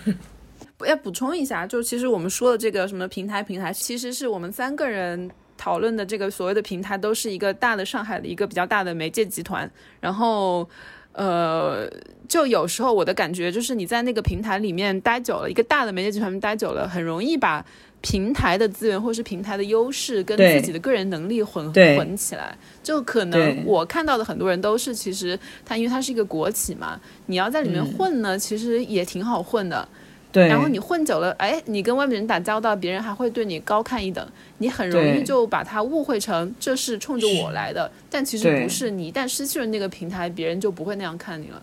[0.85, 5.31] 要补充一下，就其实我们说的这个什么平台平台，其实是我们三个人
[5.63, 9.71] 讨论的这个所谓的平台，都是一个大的上海的一个比较大的媒介集团。
[10.01, 10.69] 然后，
[11.13, 11.89] 呃，
[12.29, 17.65] 就有时候我的感觉就是你在那个平台里面待久了，一个大的媒介集团待久了，很容易把
[18.01, 22.59] 平台的资源或是平台的优势跟自己的个人能力混对混起来。
[22.83, 29.87] 就可能我看到的很多人都是，其实他因为他是一个国企嘛，你要在里面嗯混呢，其实也挺好混的。
[30.33, 34.27] 对，然后你混久了，哎，你跟外面人打交道，别人还会对你高看一等，
[34.59, 38.91] 你很容易就把他误会成这是冲着我来的，但其实不是。
[38.91, 41.61] 你一旦失去了那个平台，别人就不会那样看你了。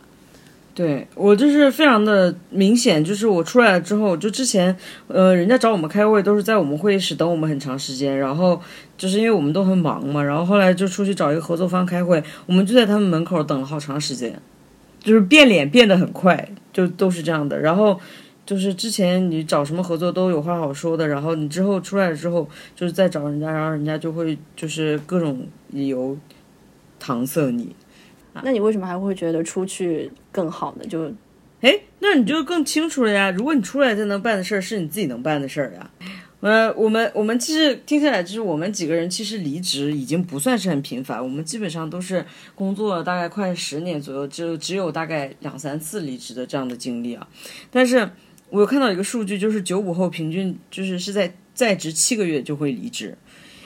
[0.76, 4.74] 对我就是非常的明显，就是我出来了之后，就之前
[5.08, 8.62] 呃，人家找我们开会都是在我们会议室等我们很长时间，然后
[8.98, 14.40] 就是因为我们都很忙嘛，然后后来就出去找一个合作方开会，我们就在他们门口等了好长时间，
[15.04, 17.60] 就是变脸变得很快，就都是这样的。
[17.60, 18.00] 然后
[18.50, 26.18] 就是之前你找什么合作都有话好说的，然后你之后出来了之后，就是再找人家，然后人家就会就是各种理由
[27.00, 27.76] 搪塞你。
[28.42, 30.88] 那你为什么还会觉得出去更好呢？
[30.88, 31.14] 就
[31.62, 33.30] 哎，那你就更清楚了呀。
[33.30, 35.92] 如果你出来才能办的事儿，是你自己能办的事儿呀。
[36.40, 47.28] 呃，我们我们其实听下来，就是我们几个人其实离职已经不算是很频繁，我们基本上都是工作了大概快十年左右，就只有大概两三次离职的这样的经历啊。
[47.70, 48.10] 但是
[48.50, 53.18] 我看到一个数据，就是九五后平均就是是在在职七个月就会离职。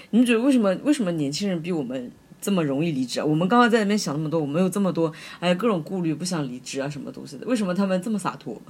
[0.10, 3.26] 你们觉得为什么为什么年轻人比我们这么容易离职啊？
[3.26, 8.62] 我们刚刚在那边想那么多，我们有这么多哎各种顾虑，不想离职啊什么东西的，为什么他们这么洒脱？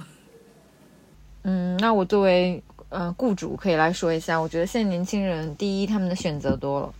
[1.42, 6.94] 嗯，那我作为呃雇主可以来说一下，我觉得现在年轻人，第一他们的选择多了，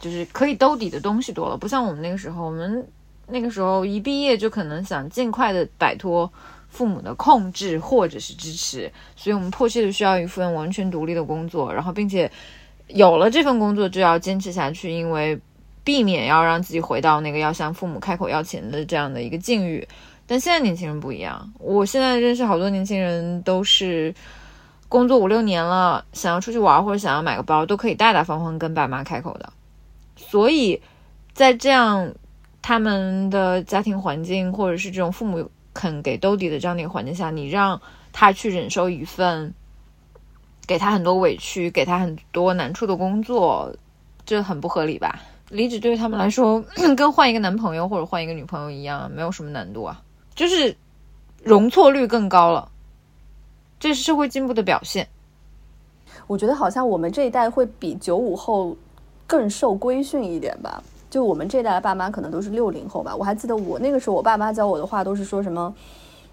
[0.00, 2.86] 就是可以兜底的东西多了，不像我们那个时候，我们
[3.28, 6.32] 那个时候一毕业就可能想尽快的摆脱
[6.76, 12.30] 父母的控制或者是支持，所以我们迫切的需要一份完全独立的工作，然后并且
[12.88, 15.40] 有了这份工作就要坚持下去，因为
[15.82, 19.88] 避免要让自己回到那个要向父母开口要钱的这样的一个境遇。
[20.26, 24.14] 但现在年轻人不一样，我现在认识好多年轻人都是
[24.88, 29.50] 工作五六年了，想要出去玩或者想要买个包，都可以大大方方跟爸妈开口的。
[30.16, 30.82] 所以
[31.32, 32.12] 在这样
[32.60, 37.78] 他们的家庭环境或者是这种父母肯给兜底的这样的一个环境下，你让
[38.12, 39.52] 他去忍受一份
[40.66, 43.76] 给他很多委屈、给他很多难处的工作，
[44.24, 45.20] 这很不合理吧？
[45.50, 46.64] 离职对于他们来说，
[46.96, 50.02] 跟换一个男朋友或者换一个女朋友一样，没有什么难度啊，
[50.34, 50.74] 就是
[51.44, 52.68] 容错率更高了，
[53.78, 55.06] 这是社会进步的表现。
[56.26, 58.76] 我觉得好像我们这一代会比九五后
[59.26, 60.82] 更受规训一点吧。
[61.16, 63.16] 就我们这一代的爸妈可能都是六零后吧。
[63.16, 65.74] 我还记得我那个时候，我爸妈教我的话都是说什么，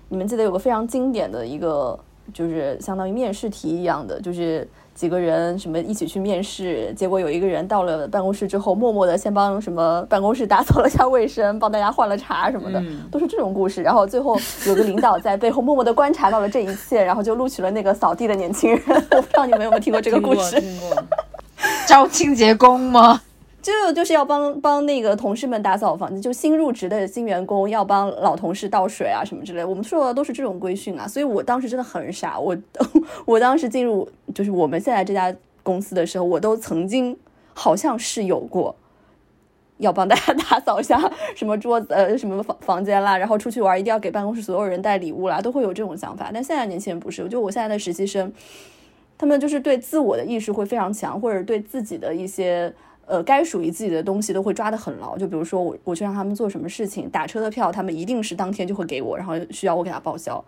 [0.09, 1.97] 你们记得有个非常经典的一个，
[2.33, 13.81] 就是相当于面试题一样的，就是几个人什么一起去面试，结果有一个人到了办公室之后，默默的先帮什么办公室打扫了下卫生，帮大家换了茶什么的，都是这种故事。
[13.81, 18.81] 然后最后有个领导在背后默默的观察到了这一切，然后就录取了那个扫地的年轻人。
[19.11, 20.59] 我不知道你们有没有听过这个故事？
[20.59, 21.03] 听过，听 过
[21.87, 23.21] 招清洁工吗？
[23.63, 29.63] 这个就是要帮帮那个同事们打扫房子，就新入职的新员工要帮老同事倒水啊什么之类。
[29.63, 32.37] 我们受的都是这种规训啊，所以我当时真的很傻。
[32.37, 32.57] 我
[33.25, 37.17] 我当时进入就是我们现在这家公司的时候，我都曾经
[37.53, 38.75] 好像是有过
[39.77, 40.99] 要帮大家打扫一下
[41.33, 46.31] 什么桌子呃什么房房间啦，然后出去玩一定要给办公室所有人带礼物啦，都会有这种想法。
[46.33, 48.33] 但现在年轻人不是，就我现在的实习生，
[49.17, 52.73] 他们就是对自我的意识会非常强，或者对自己的一些。
[53.05, 55.17] 呃，该属于自己的东西都会抓得很牢。
[55.17, 60.43] 就比如说我，我去让他们做什么事情，打车的票，他们一定是当天就会给我，然后需要我给他报销。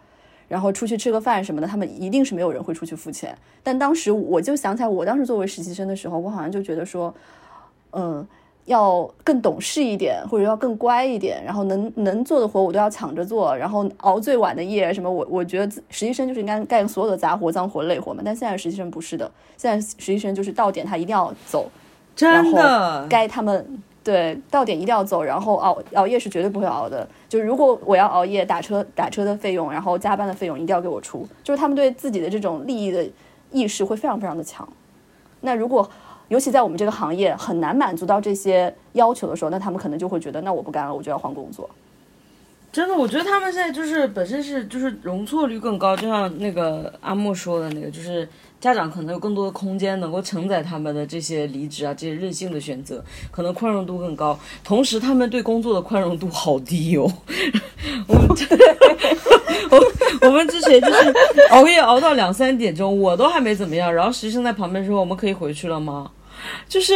[0.48, 3.38] 然后出去吃个饭什么的，他们一定是没有人会出去付钱。
[3.64, 7.14] 但当时我就想起来，我当时作为实习生的时候，我好像就觉得说，
[7.92, 8.28] 嗯。
[8.66, 18.24] 要更懂事一点，或者要更乖一点，然后能能做的活我都要抢着做，然后熬最晚的夜什么，我我觉得实习生就是应该干所有的杂活、脏活、累活嘛。
[18.26, 21.70] 但现在实习生不是的，现在实习生就是到点他一定要走，
[22.16, 27.08] 真的，该他们对到点一定要走，然后熬熬夜是绝对不会熬的。
[27.28, 31.28] 就是如果我要熬夜，打车打车的费用，然后加班的费用一定要给我出。
[31.44, 33.06] 就是他们对自己的这种利益的
[33.52, 34.68] 意识会非常非常的强。
[35.42, 35.90] 那如果
[36.30, 41.70] 尤其在我们这个行业很难满足到这些要求的时候，那他们可能就会觉得，那我不干了，我就要换工作。
[42.72, 48.28] 真的，我觉得他们现在就是本身是就是容错率更高，就像那个阿莫说的那个，就是
[48.66, 54.40] 家长可能有更多的空间能够承载他们的这些离职啊，这些任性的选择，可能宽容度更高。
[54.64, 57.08] 同时，他们对工作的宽容度好低哦。
[58.10, 58.28] 我们
[59.70, 61.14] 我我们之前就是
[61.52, 66.10] 熬夜熬到两三点钟，我都还没怎么样，然后实习生在旁边说：“我们可以回去了吗？”
[66.68, 66.94] 就是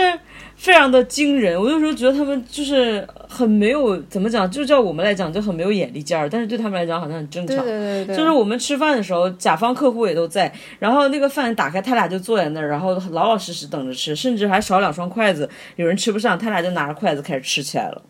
[0.56, 7.58] 非常的惊人，我有时候觉得他们就是很没有怎么讲，就叫我们来讲就很没有眼力见儿，但是对他们来讲好像很正常。
[7.58, 18.02] 对对对，就是我们吃饭的时候，甲方客户也都在，然后那个饭打开，他俩就坐在那儿，然后老老实实等着吃，甚至还少两双筷子，有人吃不上，他俩就拿着筷子开始吃起来了。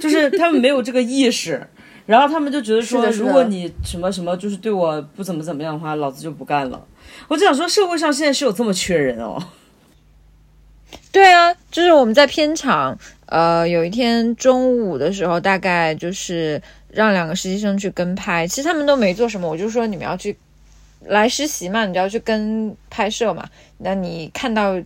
[0.00, 1.62] 就是他们没有这个意识，
[2.06, 6.86] 然后他们就觉得说，如果你什么什么就是对我不怎么怎么样的话，老子就不干了。
[7.28, 9.38] 我就想说，社会上现在是有这么缺人哦。
[11.10, 12.96] 对啊，就是我们在片场，
[13.26, 20.36] 呃，有一天中午的时候，大概就是让两个实习生去跟拍，其实他们都没做什么，我就说你们要去
[21.00, 23.48] 来实习嘛，你就要去跟拍摄嘛，
[23.78, 24.80] 那你看到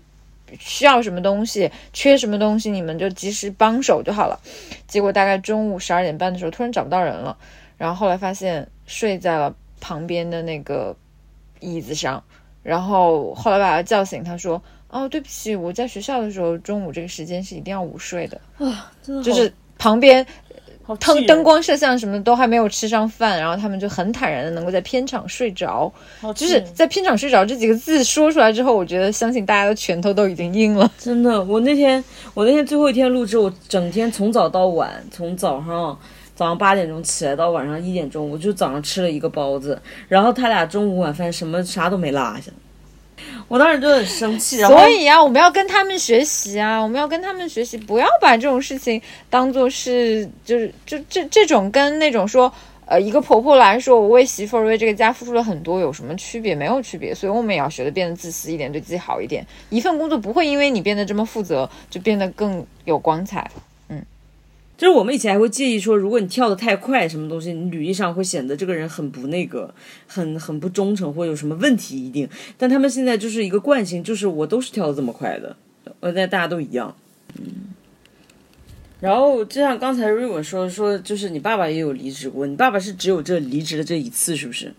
[0.58, 4.40] 需要什么东西，缺什么东西，你们就及时帮手就好了。
[4.86, 7.36] 结果大概中午十二点半的时候，突然找不到人了，
[7.76, 10.96] 然后后来发现睡在了旁边的那个
[11.60, 12.22] 椅子上，
[12.62, 14.62] 然后后来把他叫醒，他说。
[14.92, 20.24] 哦，对不起，我在学校的时候，中午这个时间是一定要午睡的啊，真的就是旁边
[21.00, 25.90] 灯灯光摄像什么都还没有吃上饭，然后他们就很坦然的能够在片场睡着，
[26.36, 30.92] 就是在片场睡着这几个字说出来之后，我觉得相信大家的拳头都已经硬了。
[30.98, 35.98] 真的，我那天我那天最后一天录制，我整天从早到晚，从早上
[36.34, 42.52] 早上八点钟起来到晚上一点钟，我就早上吃了一个包子，然后他俩中午晚饭什么啥都没落下。
[43.48, 52.52] 我当时就很生气，所以啊，我们要跟他们学习啊，我们要跟他们学习，不要把这种事情当做是就是就这这种跟那种说
[52.86, 56.54] 呃一个婆婆来说，我为媳妇儿为这个家付出了很多，有什么区别？
[56.54, 57.14] 没有区别。
[57.14, 59.46] 所以我们也要学的变得自私一点，对自己好一点。
[59.70, 63.50] 一份工作不会因为你变得这么负责，就变得更有光彩。
[64.76, 69.72] 就是我们以前还会介意说，如果你跳的太快，什么东西，你履历上会显得这个人很不那个，
[70.08, 72.28] 很很不忠诚，或有什么问题一定。
[72.58, 75.56] 但他们现在就是一个惯性，就是我都是跳的这么快的，
[76.00, 76.96] 呃，大家都一样。
[77.38, 77.44] 嗯。
[78.98, 84.72] 然后就像刚才瑞文说说，就是你爸爸也有离职过，你爸爸是只有这离职的这一次，是不是？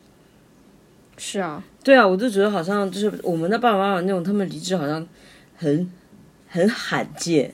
[1.17, 1.63] 是啊。
[1.83, 5.07] 对啊，我就觉得好像就是我们的爸爸妈妈那种，他们离职好像
[5.55, 5.89] 很
[6.47, 7.53] 很罕见。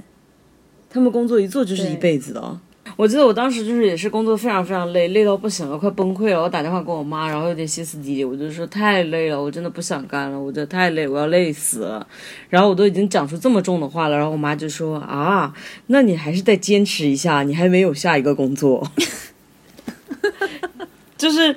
[0.89, 2.59] 他们工作一做就是一辈子的。
[2.95, 6.41] 我记得我当时就是也是工作非常非常累，累到不行了，快崩溃了。
[6.41, 12.05] 我打电话给我妈，然后有点歇斯底里，我就说太累了，我真的不想干了，我真的太累，我要累死了。
[12.49, 15.53] 然后我都已经讲出这么重的话了，然后我妈就说啊，
[15.87, 18.91] 那你还是再坚持一下，你还没有下一个工作。
[21.17, 21.55] 就 是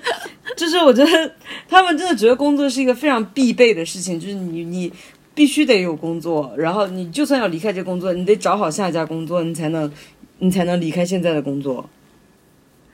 [0.56, 1.34] 就是，我觉得
[1.68, 4.92] 他们真的觉得工作是一个非常必备的事情，就是你你。
[5.34, 9.90] 必须得有工作，然后你就算要离开这工作，你得找好下一家工作，你才能，
[10.38, 11.88] 你才能离开现在的工作。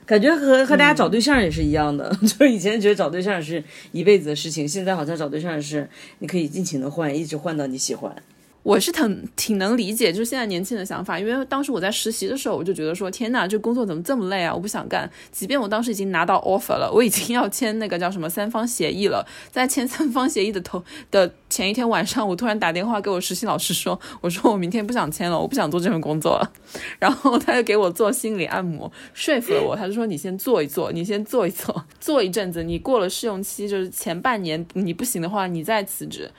[0.05, 5.87] 感觉和和大家找对象也是一样的， 就以前觉得找对象是一辈子的事情，现在好像找对象是
[6.19, 8.15] 你可以尽情的换，一直换到你喜欢。
[8.61, 15.09] 我是挺挺能理解，就是现在年轻人的想法，因为当时我在实习的时候，我就觉得说，天呐，这工作怎么这么累啊，我不想干。
[15.31, 26.51] 即便我当时已经拿到 offer 了，我已经要签那个叫什么三方协议了，在签三方协议的头的前一天晚上，我突然打电话给我实习老师说，我说我明天不想签了，我不想做这份工作了。
[26.99, 36.29] 然后他就给我做心理按摩，说服了我，他就说你先做一做，你先做一做，做一阵子，你过了试用期，就是前半年你不行的话，你再辞职。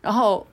[0.00, 0.46] 然后。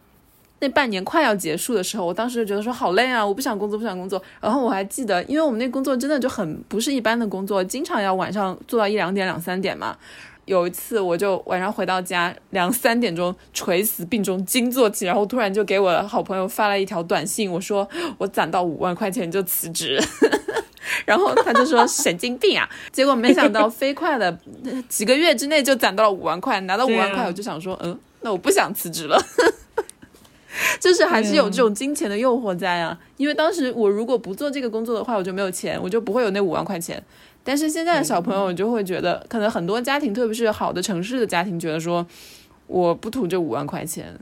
[0.63, 4.21] 那半年快要结束的时候，我当时就觉得说好累啊，我不想工作，不想工作。
[4.39, 9.97] 然后我还记得，因为我们那工作真的就很不是一般的工作，经常要晚上做到一两点、两三点嘛。
[10.45, 17.85] 有一次，我就晚上回到家两三点钟，垂死病中惊坐起，然后突然就给我好朋友发了一条短信，我说
[18.17, 20.01] 我攒到五万块钱就辞职。
[21.05, 24.37] 然后他就说神经病啊，结果没想到飞快的
[24.87, 29.21] 几个月之内就攒到了五万块，拿到五万块我就想说，嗯，那我不想辞职了。
[30.79, 37.03] 就是还是有这种金钱的诱惑在啊，因为当时我如果不做这个工作的话，我就没有钱，我就不会有那五万块钱。
[37.43, 42.05] 但是现在的小朋友就会觉得，可能很多家庭，特别是好的城市的家庭，觉得说
[42.67, 44.17] 我不图这五万块钱，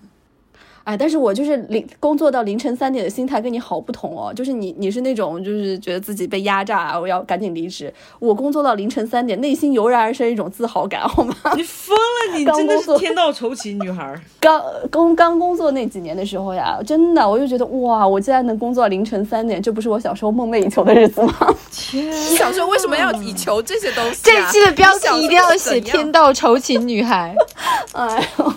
[0.83, 7.93] 哎，但是我就是凌工作到凌晨三点的心态跟你好不同哦，就是你你是那种就是觉得自己被压榨，我要赶紧离职。
[8.19, 11.35] 我工作到凌晨三点，内心油然而生一种自豪感，好吗？
[11.55, 14.21] 你疯了，你真的是天道酬勤女孩儿。
[14.39, 21.33] 刚工刚工作那几年的时候呀，真的我就觉得哇，我竟然能工作到凌晨三点，这不是我小时候梦寐以求的日子吗？
[21.93, 24.51] 你小时候为什么要以求这些东西、这一？
[24.51, 27.33] 期的标题一定要写“天道酬勤女孩
[27.93, 28.53] 哎呦，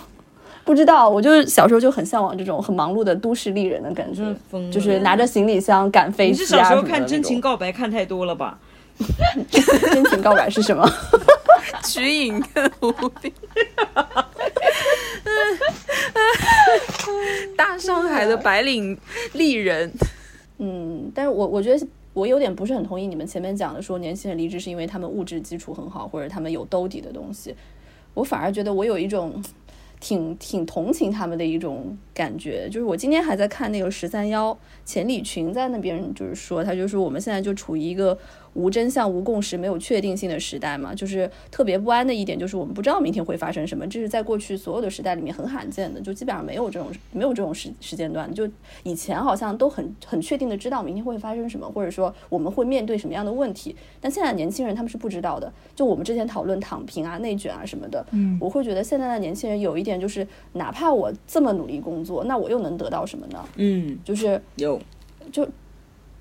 [0.65, 4.35] 不知道，我就是小时候就很向往这种很忙碌的都市丽人的感觉
[4.71, 8.59] 就是拿着行李箱赶飞机啊是小时候看真情告白看太多了吧？
[9.51, 10.89] 真情告白是什么？
[11.83, 13.33] 瞿颖跟吴斌，
[17.57, 18.97] 大上海的白领
[19.33, 19.93] 丽人，
[20.59, 27.55] 嗯，但是我我觉得我有点不是很同意你们前面讲的说年轻人离职是因为他们物质基础很好，或者他们有兜底的东西。
[28.15, 29.43] 我反而觉得我有一种
[30.05, 38.19] 挺挺同情他们的一种感觉，就是我今天还在看那个十三幺，钱理群在那边就是说，他就说我们现在就处于一个
[38.55, 48.49] 无真相、无共识、没有确定性的时代嘛，就是特别不安的一点就是我们不知道明天会发生什么，这是在过去所有的时代里面很罕见的，就基本上没有这种没有这种时时间段，就
[48.83, 55.53] 以前好像都很很确定的知道明天会发生什么，或者说我们会面对什么样的问题，但现在的年轻人他们是不知道的。
[55.75, 63.45] 就我们之前讨论躺平啊、内卷啊什么的，嗯，我会觉得现在的年轻人有一点就是，哪怕我这么努力工作，那我又能得到什么呢？
[63.57, 64.81] 嗯，就是有。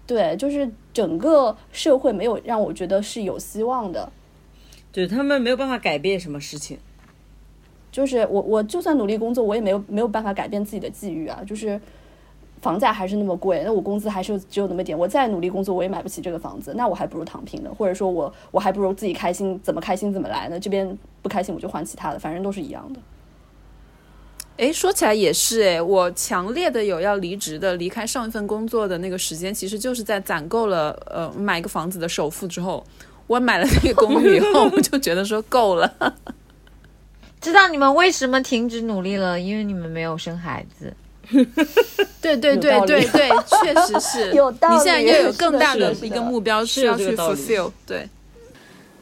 [0.05, 4.11] 对，就是整个社会没有让我觉得是有希望的。
[4.91, 6.77] 对他们没有办法改变什么事情。
[7.91, 11.41] 就是我我就算努力工作，我也没有没有办法改变自己的际遇啊。
[11.45, 11.79] 就是
[12.61, 20.59] 房价还是那么贵，那我工资还是只有那么点，我再努力工作我也买不起这个房子，那我还不如躺平呢，或者说我我还不如自己开心，怎么开心怎么来呢？
[20.59, 22.99] 这边不开心我就换其他的，反正都是一样的。
[24.57, 32.85] 哎，说起来也是哎，我强烈的有要离职的，离开上一份工作的那个时间，其实就是在攒够了呃买一个房子的首付之后，
[33.27, 35.91] 我买了那个公寓以后，我就觉得说够了。
[37.41, 39.39] ”。知道你们为什么停止努力了？
[39.39, 40.93] 因为你们没有生孩子。
[42.21, 43.29] 对对对对对，
[43.63, 44.31] 确实是。
[44.37, 47.71] 有道理你现在又有更大的一个目标是需要去 fulfill。
[47.85, 48.07] 对，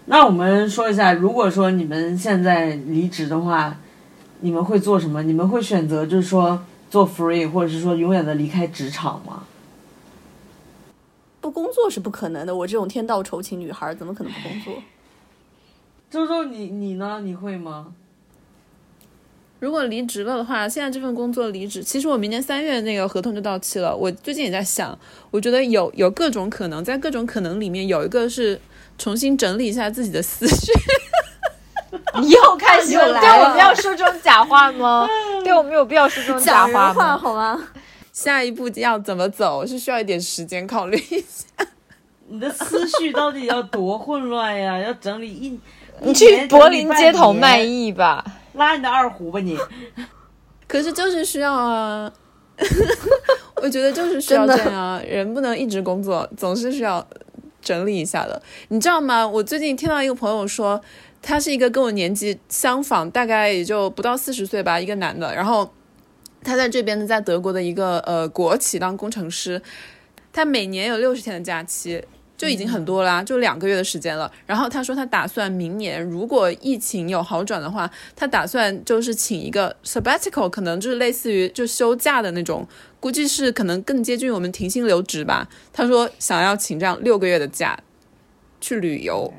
[0.05, 3.77] 那我们说一下，如果说你们现在离职的话，
[4.41, 5.23] 你们会做什么？
[5.23, 9.43] 你们会选择就是说做 free，或者是说永远的离开职场吗？
[11.39, 14.83] 不工作是不可能的，我这种天道酬勤女孩怎么可能不工作？
[16.09, 17.21] 周周，你你呢？
[17.23, 17.93] 你会吗？
[19.59, 23.95] 如果离职了的话，现在这份工作离职，其实我明年三月那个合同就到期了。
[23.95, 24.97] 我最近也在想，
[25.29, 28.59] 我觉得有有各种可能，在各种可能里面有一个是
[28.97, 30.71] 重新整理一下自己的思绪。
[32.19, 35.07] 你又开始来了对我们要说这种假话吗？
[35.43, 36.93] 对我们有必要说这种假话吗？
[36.93, 37.59] 话好吗？
[38.13, 41.65] 下一步要怎么走，是需要一点时间考虑一下。
[42.27, 44.77] 你的思绪到底要多混乱呀？
[44.79, 45.59] 要整理一，
[46.01, 48.23] 你去柏林街头卖艺吧。
[48.53, 49.57] 拉你的二胡吧你。
[50.67, 52.11] 可是就是需要啊，
[53.61, 57.05] 我觉得就是需要这样啊，人不能一直工作，总是需要
[57.61, 58.41] 整理一下的。
[58.69, 59.27] 你知道吗？
[59.27, 60.79] 我最近听到一个朋友说，
[61.21, 65.71] 他是一个跟我年纪相仿，大概也就不到四十岁吧，一个男的，然后
[66.43, 69.61] 他在这边呢，在德国的一个呃国企当工程师，
[70.33, 72.03] 他每年有六十天的假期。
[72.37, 74.31] 就已经很多啦，就两个月的时间了。
[74.47, 82.67] 然后他说他打算明年如果疫情有好转的话，他打算就是请一个 sabbatical，可能就是类似于就休假的那种，
[82.99, 85.47] 估计是可能更接近我们停薪留职吧。
[85.71, 87.77] 他说想要请这样六个月的假
[88.59, 89.31] 去旅游。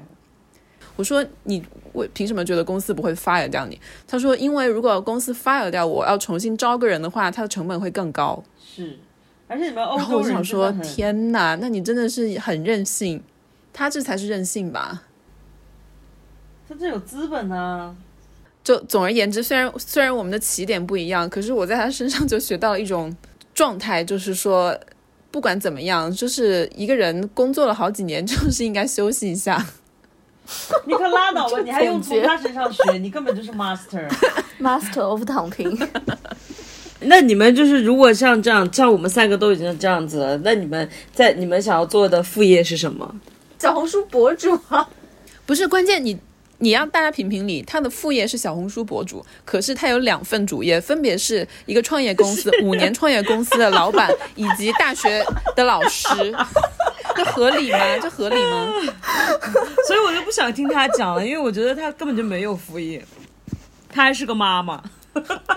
[0.97, 1.63] 我说你
[1.93, 3.81] 我凭什么觉得公司不会 fire 掉你？
[4.07, 8.43] 他说因为如果公司 fire 掉我，要重新招个人的话，他的成本会更高。
[8.63, 8.99] 是，
[9.49, 13.23] 而且你们欧然后我想说，天哪，那你真的是很任性，
[13.73, 15.03] 他这才是任性吧？
[16.69, 17.97] 他这有资本呢、
[18.65, 23.15] 就总而言之，虽然虽然我们的起点不一样，可是我在他身上就学到了一种
[23.55, 24.79] 状态，就是说，
[25.31, 29.67] 不管怎么样，就是一个人工作了好几年， 就是应该休息一下。
[30.87, 34.09] 你可拉倒吧，你还用从他身上学， 你根本就是 master。
[34.61, 35.77] Master of 躺平，
[37.01, 43.15] 那你们就是如果像这样，像我们三个都已经这样子了，那你们在你们想要做的副业是什么？
[43.59, 44.89] 小红书博主啊，
[45.47, 46.19] 不是关键你。
[46.59, 55.27] 你让大家评评理，他的副业是小红书博主，可是他有两份主业，分别是一个创业公司、五年创业公司的老板以及大学
[55.57, 56.33] 的老师，
[57.17, 57.79] 这合理吗？
[58.01, 58.73] 这合理吗？
[59.87, 63.05] 所以我就不想听他讲了，因为我觉得他根本就没有副业，
[63.89, 64.83] 他还是个妈妈。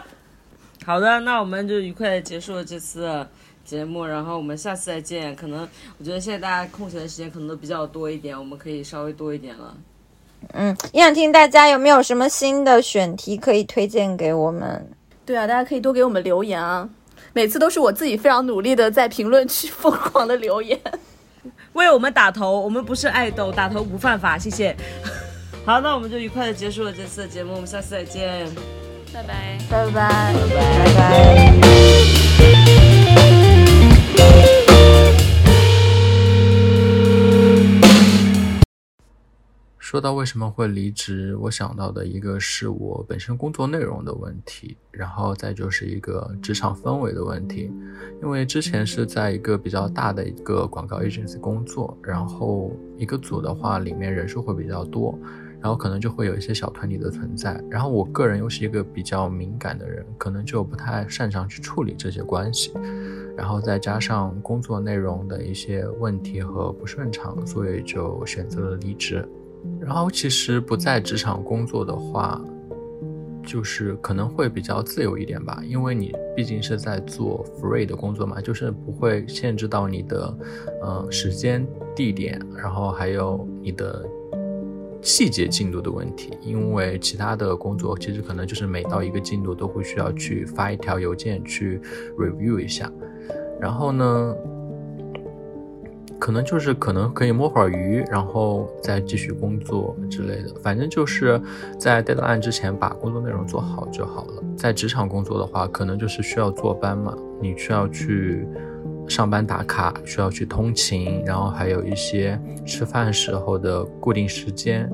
[0.85, 3.25] 好的，那我们就愉快的结束了这次
[3.63, 5.35] 节目，然后我们下次再见。
[5.35, 9.75] 可能我觉得现在大家空闲的时间可能都比较多一点，我们可以稍微多一点了。
[10.53, 14.87] 嗯，也想听大家有没有什么新的选题可以推荐给我们？
[15.25, 16.87] 对啊，大家可以多给我们留言啊！
[17.33, 20.79] 每次都是我自己非常努力的在评论区疯狂的留言，
[21.73, 24.75] 为我们打头，我们不是爱豆，打头不犯法，谢谢。
[25.65, 28.47] 好，那我们就愉快的结束了这次的节目，我们下次再见，
[29.13, 32.94] 拜拜，拜拜，拜拜。
[39.95, 47.71] 说到为什么会离职，我想到的一个是我本身工作内容的问题，然后再就是一个职场氛围的问题。
[48.21, 55.17] 因为之前是在一个比较大的一个广告 agency 工作，然后一个组的话里面人数会比较多，
[55.61, 57.63] 然后可能就会有一些小团体的存在。
[57.69, 62.73] 然后我个人又是一个比较敏感的人，可能就不太擅长去处理这些关系，
[63.37, 69.25] 然后再加上工作内容的一些问题和不顺畅，所以就选择了离职。
[69.79, 72.41] 然后其实不在职场工作的话，
[73.43, 80.37] 就是可能会比较自由一点吧，因为你毕竟是在做 free 的工作嘛，就是不会限制到你的，
[80.81, 84.03] 呃，时间、地点，然后还有你的
[85.01, 86.31] 细节进度的问题。
[86.41, 91.79] 因为其他的工作其实可能就是每到一个进度都会需要去发一条邮件去
[92.17, 92.91] review 一下，
[93.59, 94.35] 然后呢。
[96.17, 100.49] 可能就是可能可以摸会儿鱼，然后再继续工作之类的。
[100.63, 101.39] 反正就是
[101.77, 104.43] 在 deadline 之前把工作内容做好就好了。
[104.55, 108.47] 在职场工作的话，可能就是需要坐班嘛，你需要去
[109.07, 114.89] 上班打卡，需要去通勤，然后还有一些吃饭时候的固定时间。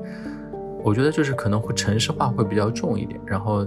[0.82, 3.64] 我觉得就是可能会城市化会比较重一点，然后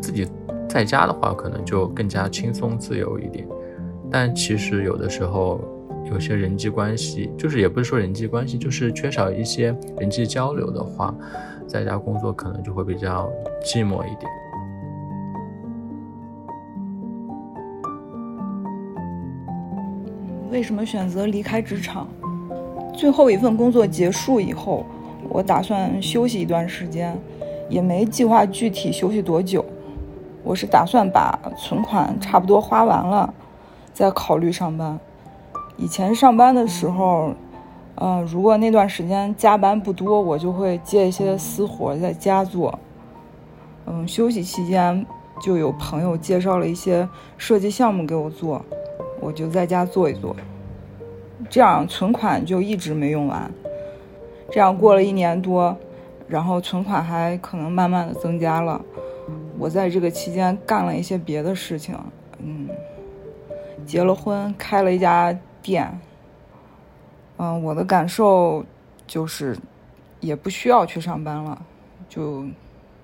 [0.00, 0.26] 自己
[0.66, 3.46] 在家的话，可能就更加轻松自由一点。
[4.10, 5.60] 但其实有的时候。
[6.04, 11.14] 有些人际关系，就是也不是说人际关系，就是缺少一些人际交流的话，
[11.66, 13.30] 在家工作可能就会比较
[13.62, 14.30] 寂寞一点。
[20.50, 22.08] 为什么选择离开职场？
[22.92, 24.84] 最后一份工作结束以后，
[25.28, 27.16] 我打算休息一段时间，
[27.68, 29.64] 也没计划具体休息多久。
[30.42, 33.32] 我是打算把存款差不多花完了，
[33.92, 34.98] 再考虑上班。
[35.80, 37.32] 以前上班的时候，
[37.94, 42.78] 嗯，如果那段时间加班不多，我就会接一些私活在家做。
[43.86, 45.06] 嗯，休息期间
[45.40, 47.08] 就有朋友介绍了一些
[47.38, 48.62] 设计项目给我做，
[49.20, 50.36] 我就在家做一做。
[51.48, 53.50] 这样存款就一直没用完。
[54.50, 55.74] 这样过了一年多，
[56.28, 58.78] 然后存款还可能慢慢的增加了。
[59.58, 61.96] 我在这个期间干了一些别的事情，
[62.38, 62.68] 嗯，
[63.86, 65.34] 结了婚，开了一家。
[65.62, 65.98] 店，
[67.38, 68.64] 嗯，我的感受
[69.06, 69.56] 就是，
[70.20, 71.60] 也不需要去上班了，
[72.08, 72.44] 就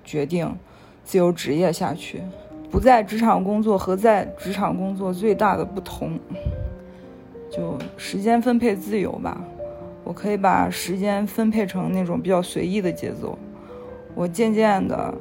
[0.03, 0.55] 决定
[1.03, 2.21] 自由职业下去。
[2.69, 6.19] 不在职场工作和在职场工作最大的不同，
[7.49, 9.41] 就时间分配自由吧。
[10.03, 13.37] 我可以把时间分配成那种比较随意的节奏。
[14.15, 15.13] 我渐渐的，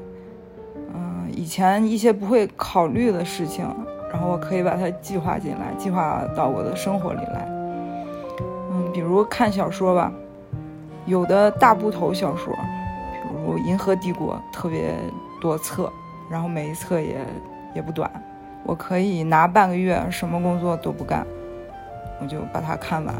[0.95, 3.64] 嗯，以前一些不会考虑的事情。
[4.17, 7.47] 然后我可以把它计划进来，计划到我的生活里来。
[8.71, 10.11] 嗯，比如看小说吧，
[11.05, 12.51] 有的大部头小说，
[13.12, 14.95] 比如《银河帝国》，特别
[15.39, 15.93] 多册，
[16.31, 17.19] 然后每一册也
[17.75, 18.11] 也不短，
[18.64, 21.27] 我可以拿半个月，什么工作都不干，
[22.19, 23.14] 我就把它看完。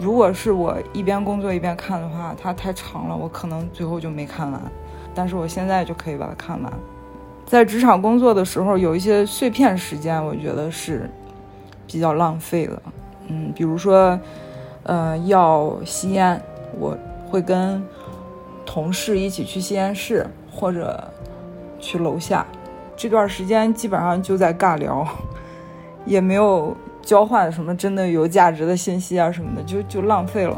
[0.00, 4.58] 如果是我一边工作一边看的话，它太长了，我可能最后就没看完。
[5.14, 6.72] 但是我现在就可以把它看完。
[7.48, 11.08] 在职场工作的时候，有一些碎片时间，我觉得是
[11.86, 12.82] 比较浪费的。
[13.28, 14.20] 嗯，比如说，
[14.82, 16.38] 呃，要吸烟，
[16.78, 16.94] 我
[17.30, 17.82] 会跟
[18.66, 21.02] 同事一起去吸烟室，或者
[21.80, 22.46] 去楼下。
[22.94, 25.08] 这段时间基本上就在尬聊，
[26.04, 30.54] 也没有交换什么真的有价值的信息啊什么的，就就浪费了。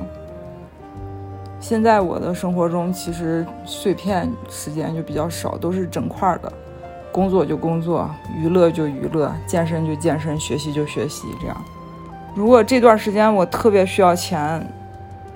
[1.61, 6.53] 现在我的生活中其实碎片时间就比较少，都是整块的。
[7.13, 11.29] 工作就工作，娱乐就娱乐，健身就健身，学习就学习。
[11.41, 11.57] 这样，
[12.35, 14.67] 如果这段时间我特别需要钱，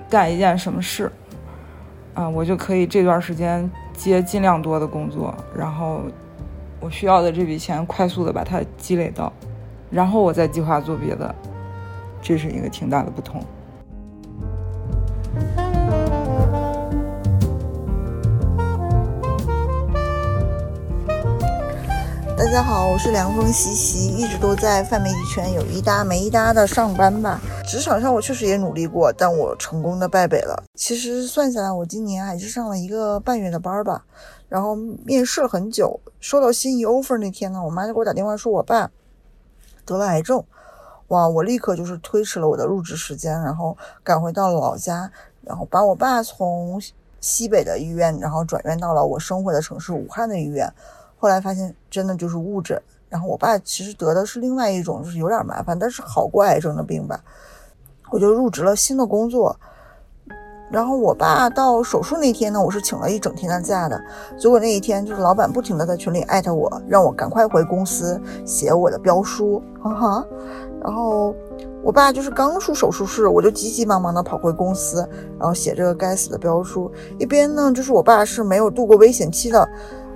[0.09, 1.11] 干一件什么事，
[2.13, 6.01] 啊，我就可以这段时间接尽量多的工作，然后
[6.79, 9.31] 我需要的这笔钱快速的把它积累到，
[9.89, 11.35] 然后我再计划做别的，
[12.21, 13.43] 这是一个挺大的不同。
[22.45, 27.41] 大家好，我是凉风习习，一直都在泛媒体圈有一搭没一搭的上班吧。
[27.65, 30.63] 职场上我确实也努力过，但我成功的败北了。
[30.75, 34.05] 其实算下来，我今年还是上了一个半月的班吧。
[34.47, 38.91] 然后面试了很久，收到心仪 offer 那天呢，我妈就给我打电话说我爸
[39.83, 40.43] 得了癌症。
[41.07, 46.79] 哇，我立刻就是推迟了我的入职时间，然后赶回到了老家，然后把我爸从
[47.19, 50.71] 西北的医院，然后转院到了我生活的城市武汉的医院。
[51.25, 57.19] 后来发现真的就是误诊，然后我爸其实得的是另外一种，就是有点麻烦，但是好过癌症的病吧。
[58.11, 59.59] 我就入职了新的工作，
[60.69, 63.99] 然后我爸到手术那天呢，我是请了一整天的假的。
[64.37, 70.25] 结果那一天就是老板不停的在群里艾特我，让我赶快回公司写我的标书，哈哈。
[70.83, 71.35] 然后
[71.81, 74.99] 我爸就是刚出手术室，我就急急忙忙的跑回公司，
[75.39, 76.91] 然后写这个该死的标书。
[77.17, 79.67] 一边呢，就是我爸是没有度过危险期的。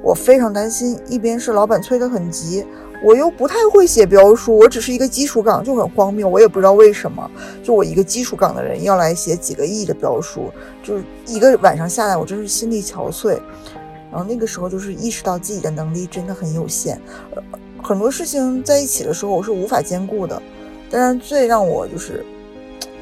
[0.01, 2.65] 我非常担心，一边是老板催得很急，
[3.03, 6.27] 我又不太会写标书，我只是一个基础岗，就很荒谬。
[6.27, 7.29] 我也不知道为什么，
[7.63, 13.39] 就我一个基础岗的人要来写几个亿的标书，就是一个晚上下来，我真是心力憔悴。
[14.11, 16.99] 然后那个时候就是意识到自己的能力真的很有限，
[17.83, 20.41] 很多事情在一起的时候我是无法兼顾的。
[20.89, 22.25] 当然，最让我就是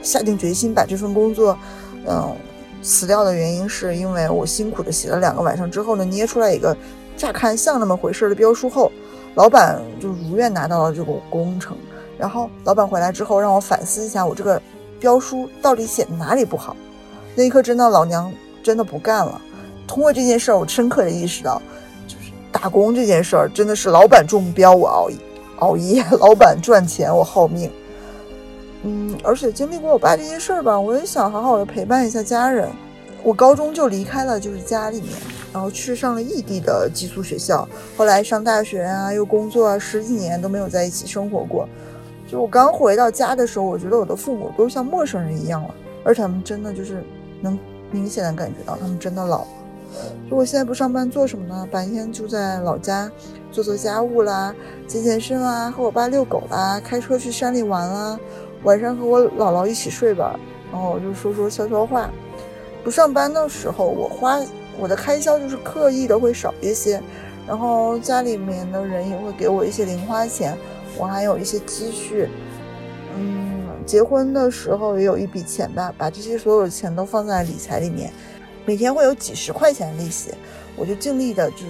[0.02, 1.58] 下定决心把这份工作，
[2.06, 2.36] 嗯。
[2.82, 6.76] 辞掉的原因是因为我辛苦的写了两个晚上之后呢，捏出来一个
[7.18, 8.92] 乍看像那么回事的标书后，
[9.36, 11.76] 老板就如愿拿到了这个工程。
[12.18, 14.60] 然后老板回来之后让我反思一下我这个
[15.00, 16.76] 标书到底写哪里不好。
[17.36, 18.32] 那一刻真的老娘
[18.64, 19.40] 真的不干了。
[19.86, 21.62] 通过这件事儿，我深刻的意识到，
[22.08, 25.18] 就是打工这件事儿真的是老板中标我熬夜
[25.60, 27.72] 熬夜，老板赚钱我耗命。
[28.84, 32.70] 嗯，而且经历过我爸这件事儿吧，我也想好好的陪伴一下家人。
[33.24, 35.12] 我高中就离开了，就是家里面，
[35.52, 37.68] 然后去上了异地的寄宿学校。
[37.98, 41.68] 后来上大学啊，又工作啊，十几年都没有在一起生活过。
[42.30, 47.04] 就我刚回到家的时候，我觉得我的父母都像陌生人一样了，而且他们真的就是
[47.42, 47.58] 能
[47.92, 49.48] 明显的感觉到他们真的老了。
[50.30, 51.68] 就我现在不上班做什么呢？
[51.72, 53.12] 白天就在老家
[53.52, 54.54] 做做家务啦，
[54.88, 58.20] 健健身啊，和我爸遛狗啦，开车去山里玩啦。
[58.68, 60.38] 晚上和我姥姥一起睡吧，
[60.74, 62.10] 然后我就说说悄悄话。
[62.84, 64.42] 不上班的时候，我花
[64.78, 67.02] 我的开销就是刻意的会少一些，
[67.48, 70.58] 然后家里面的人也会给我一些零花钱，
[70.98, 72.28] 我还有一些积蓄。
[73.16, 78.12] 嗯，结婚的时候也有一笔钱吧，把这些所有的钱都放在理财里面，
[78.66, 80.34] 每天会有几十块钱利息，
[80.76, 81.68] 我就尽力的，就是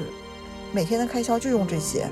[0.71, 2.07] 每天的开销就用这些。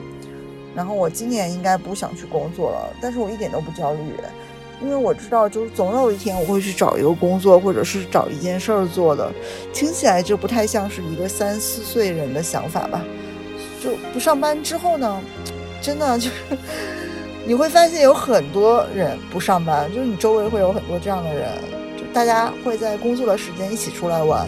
[0.75, 4.13] 然后我今年应该不想去工作了，但是我一点都不焦虑。
[4.81, 9.31] 因为我知道，就是总有一天我会去找一个工作，或者是找一件事儿做的。
[9.73, 13.01] 听起来就不太像是一个三四岁人的想法吧？
[13.81, 15.21] 就不上班之后呢，
[15.81, 16.57] 真的就是
[17.45, 21.49] 你会发现有很多人不上班，就是你周围会有很多这样的人，
[21.97, 24.47] 就大家会在工作的时间一起出来玩，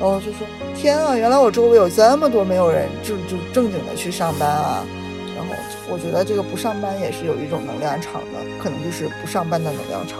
[0.00, 4.84] 然后就说：“天啊，原来我周围有这么多没有人就就正经的去上班啊！”
[5.38, 5.54] 然后
[5.88, 10.18] 我觉得这个不上班也是有一种能量场的，可能就是不上班的能量场。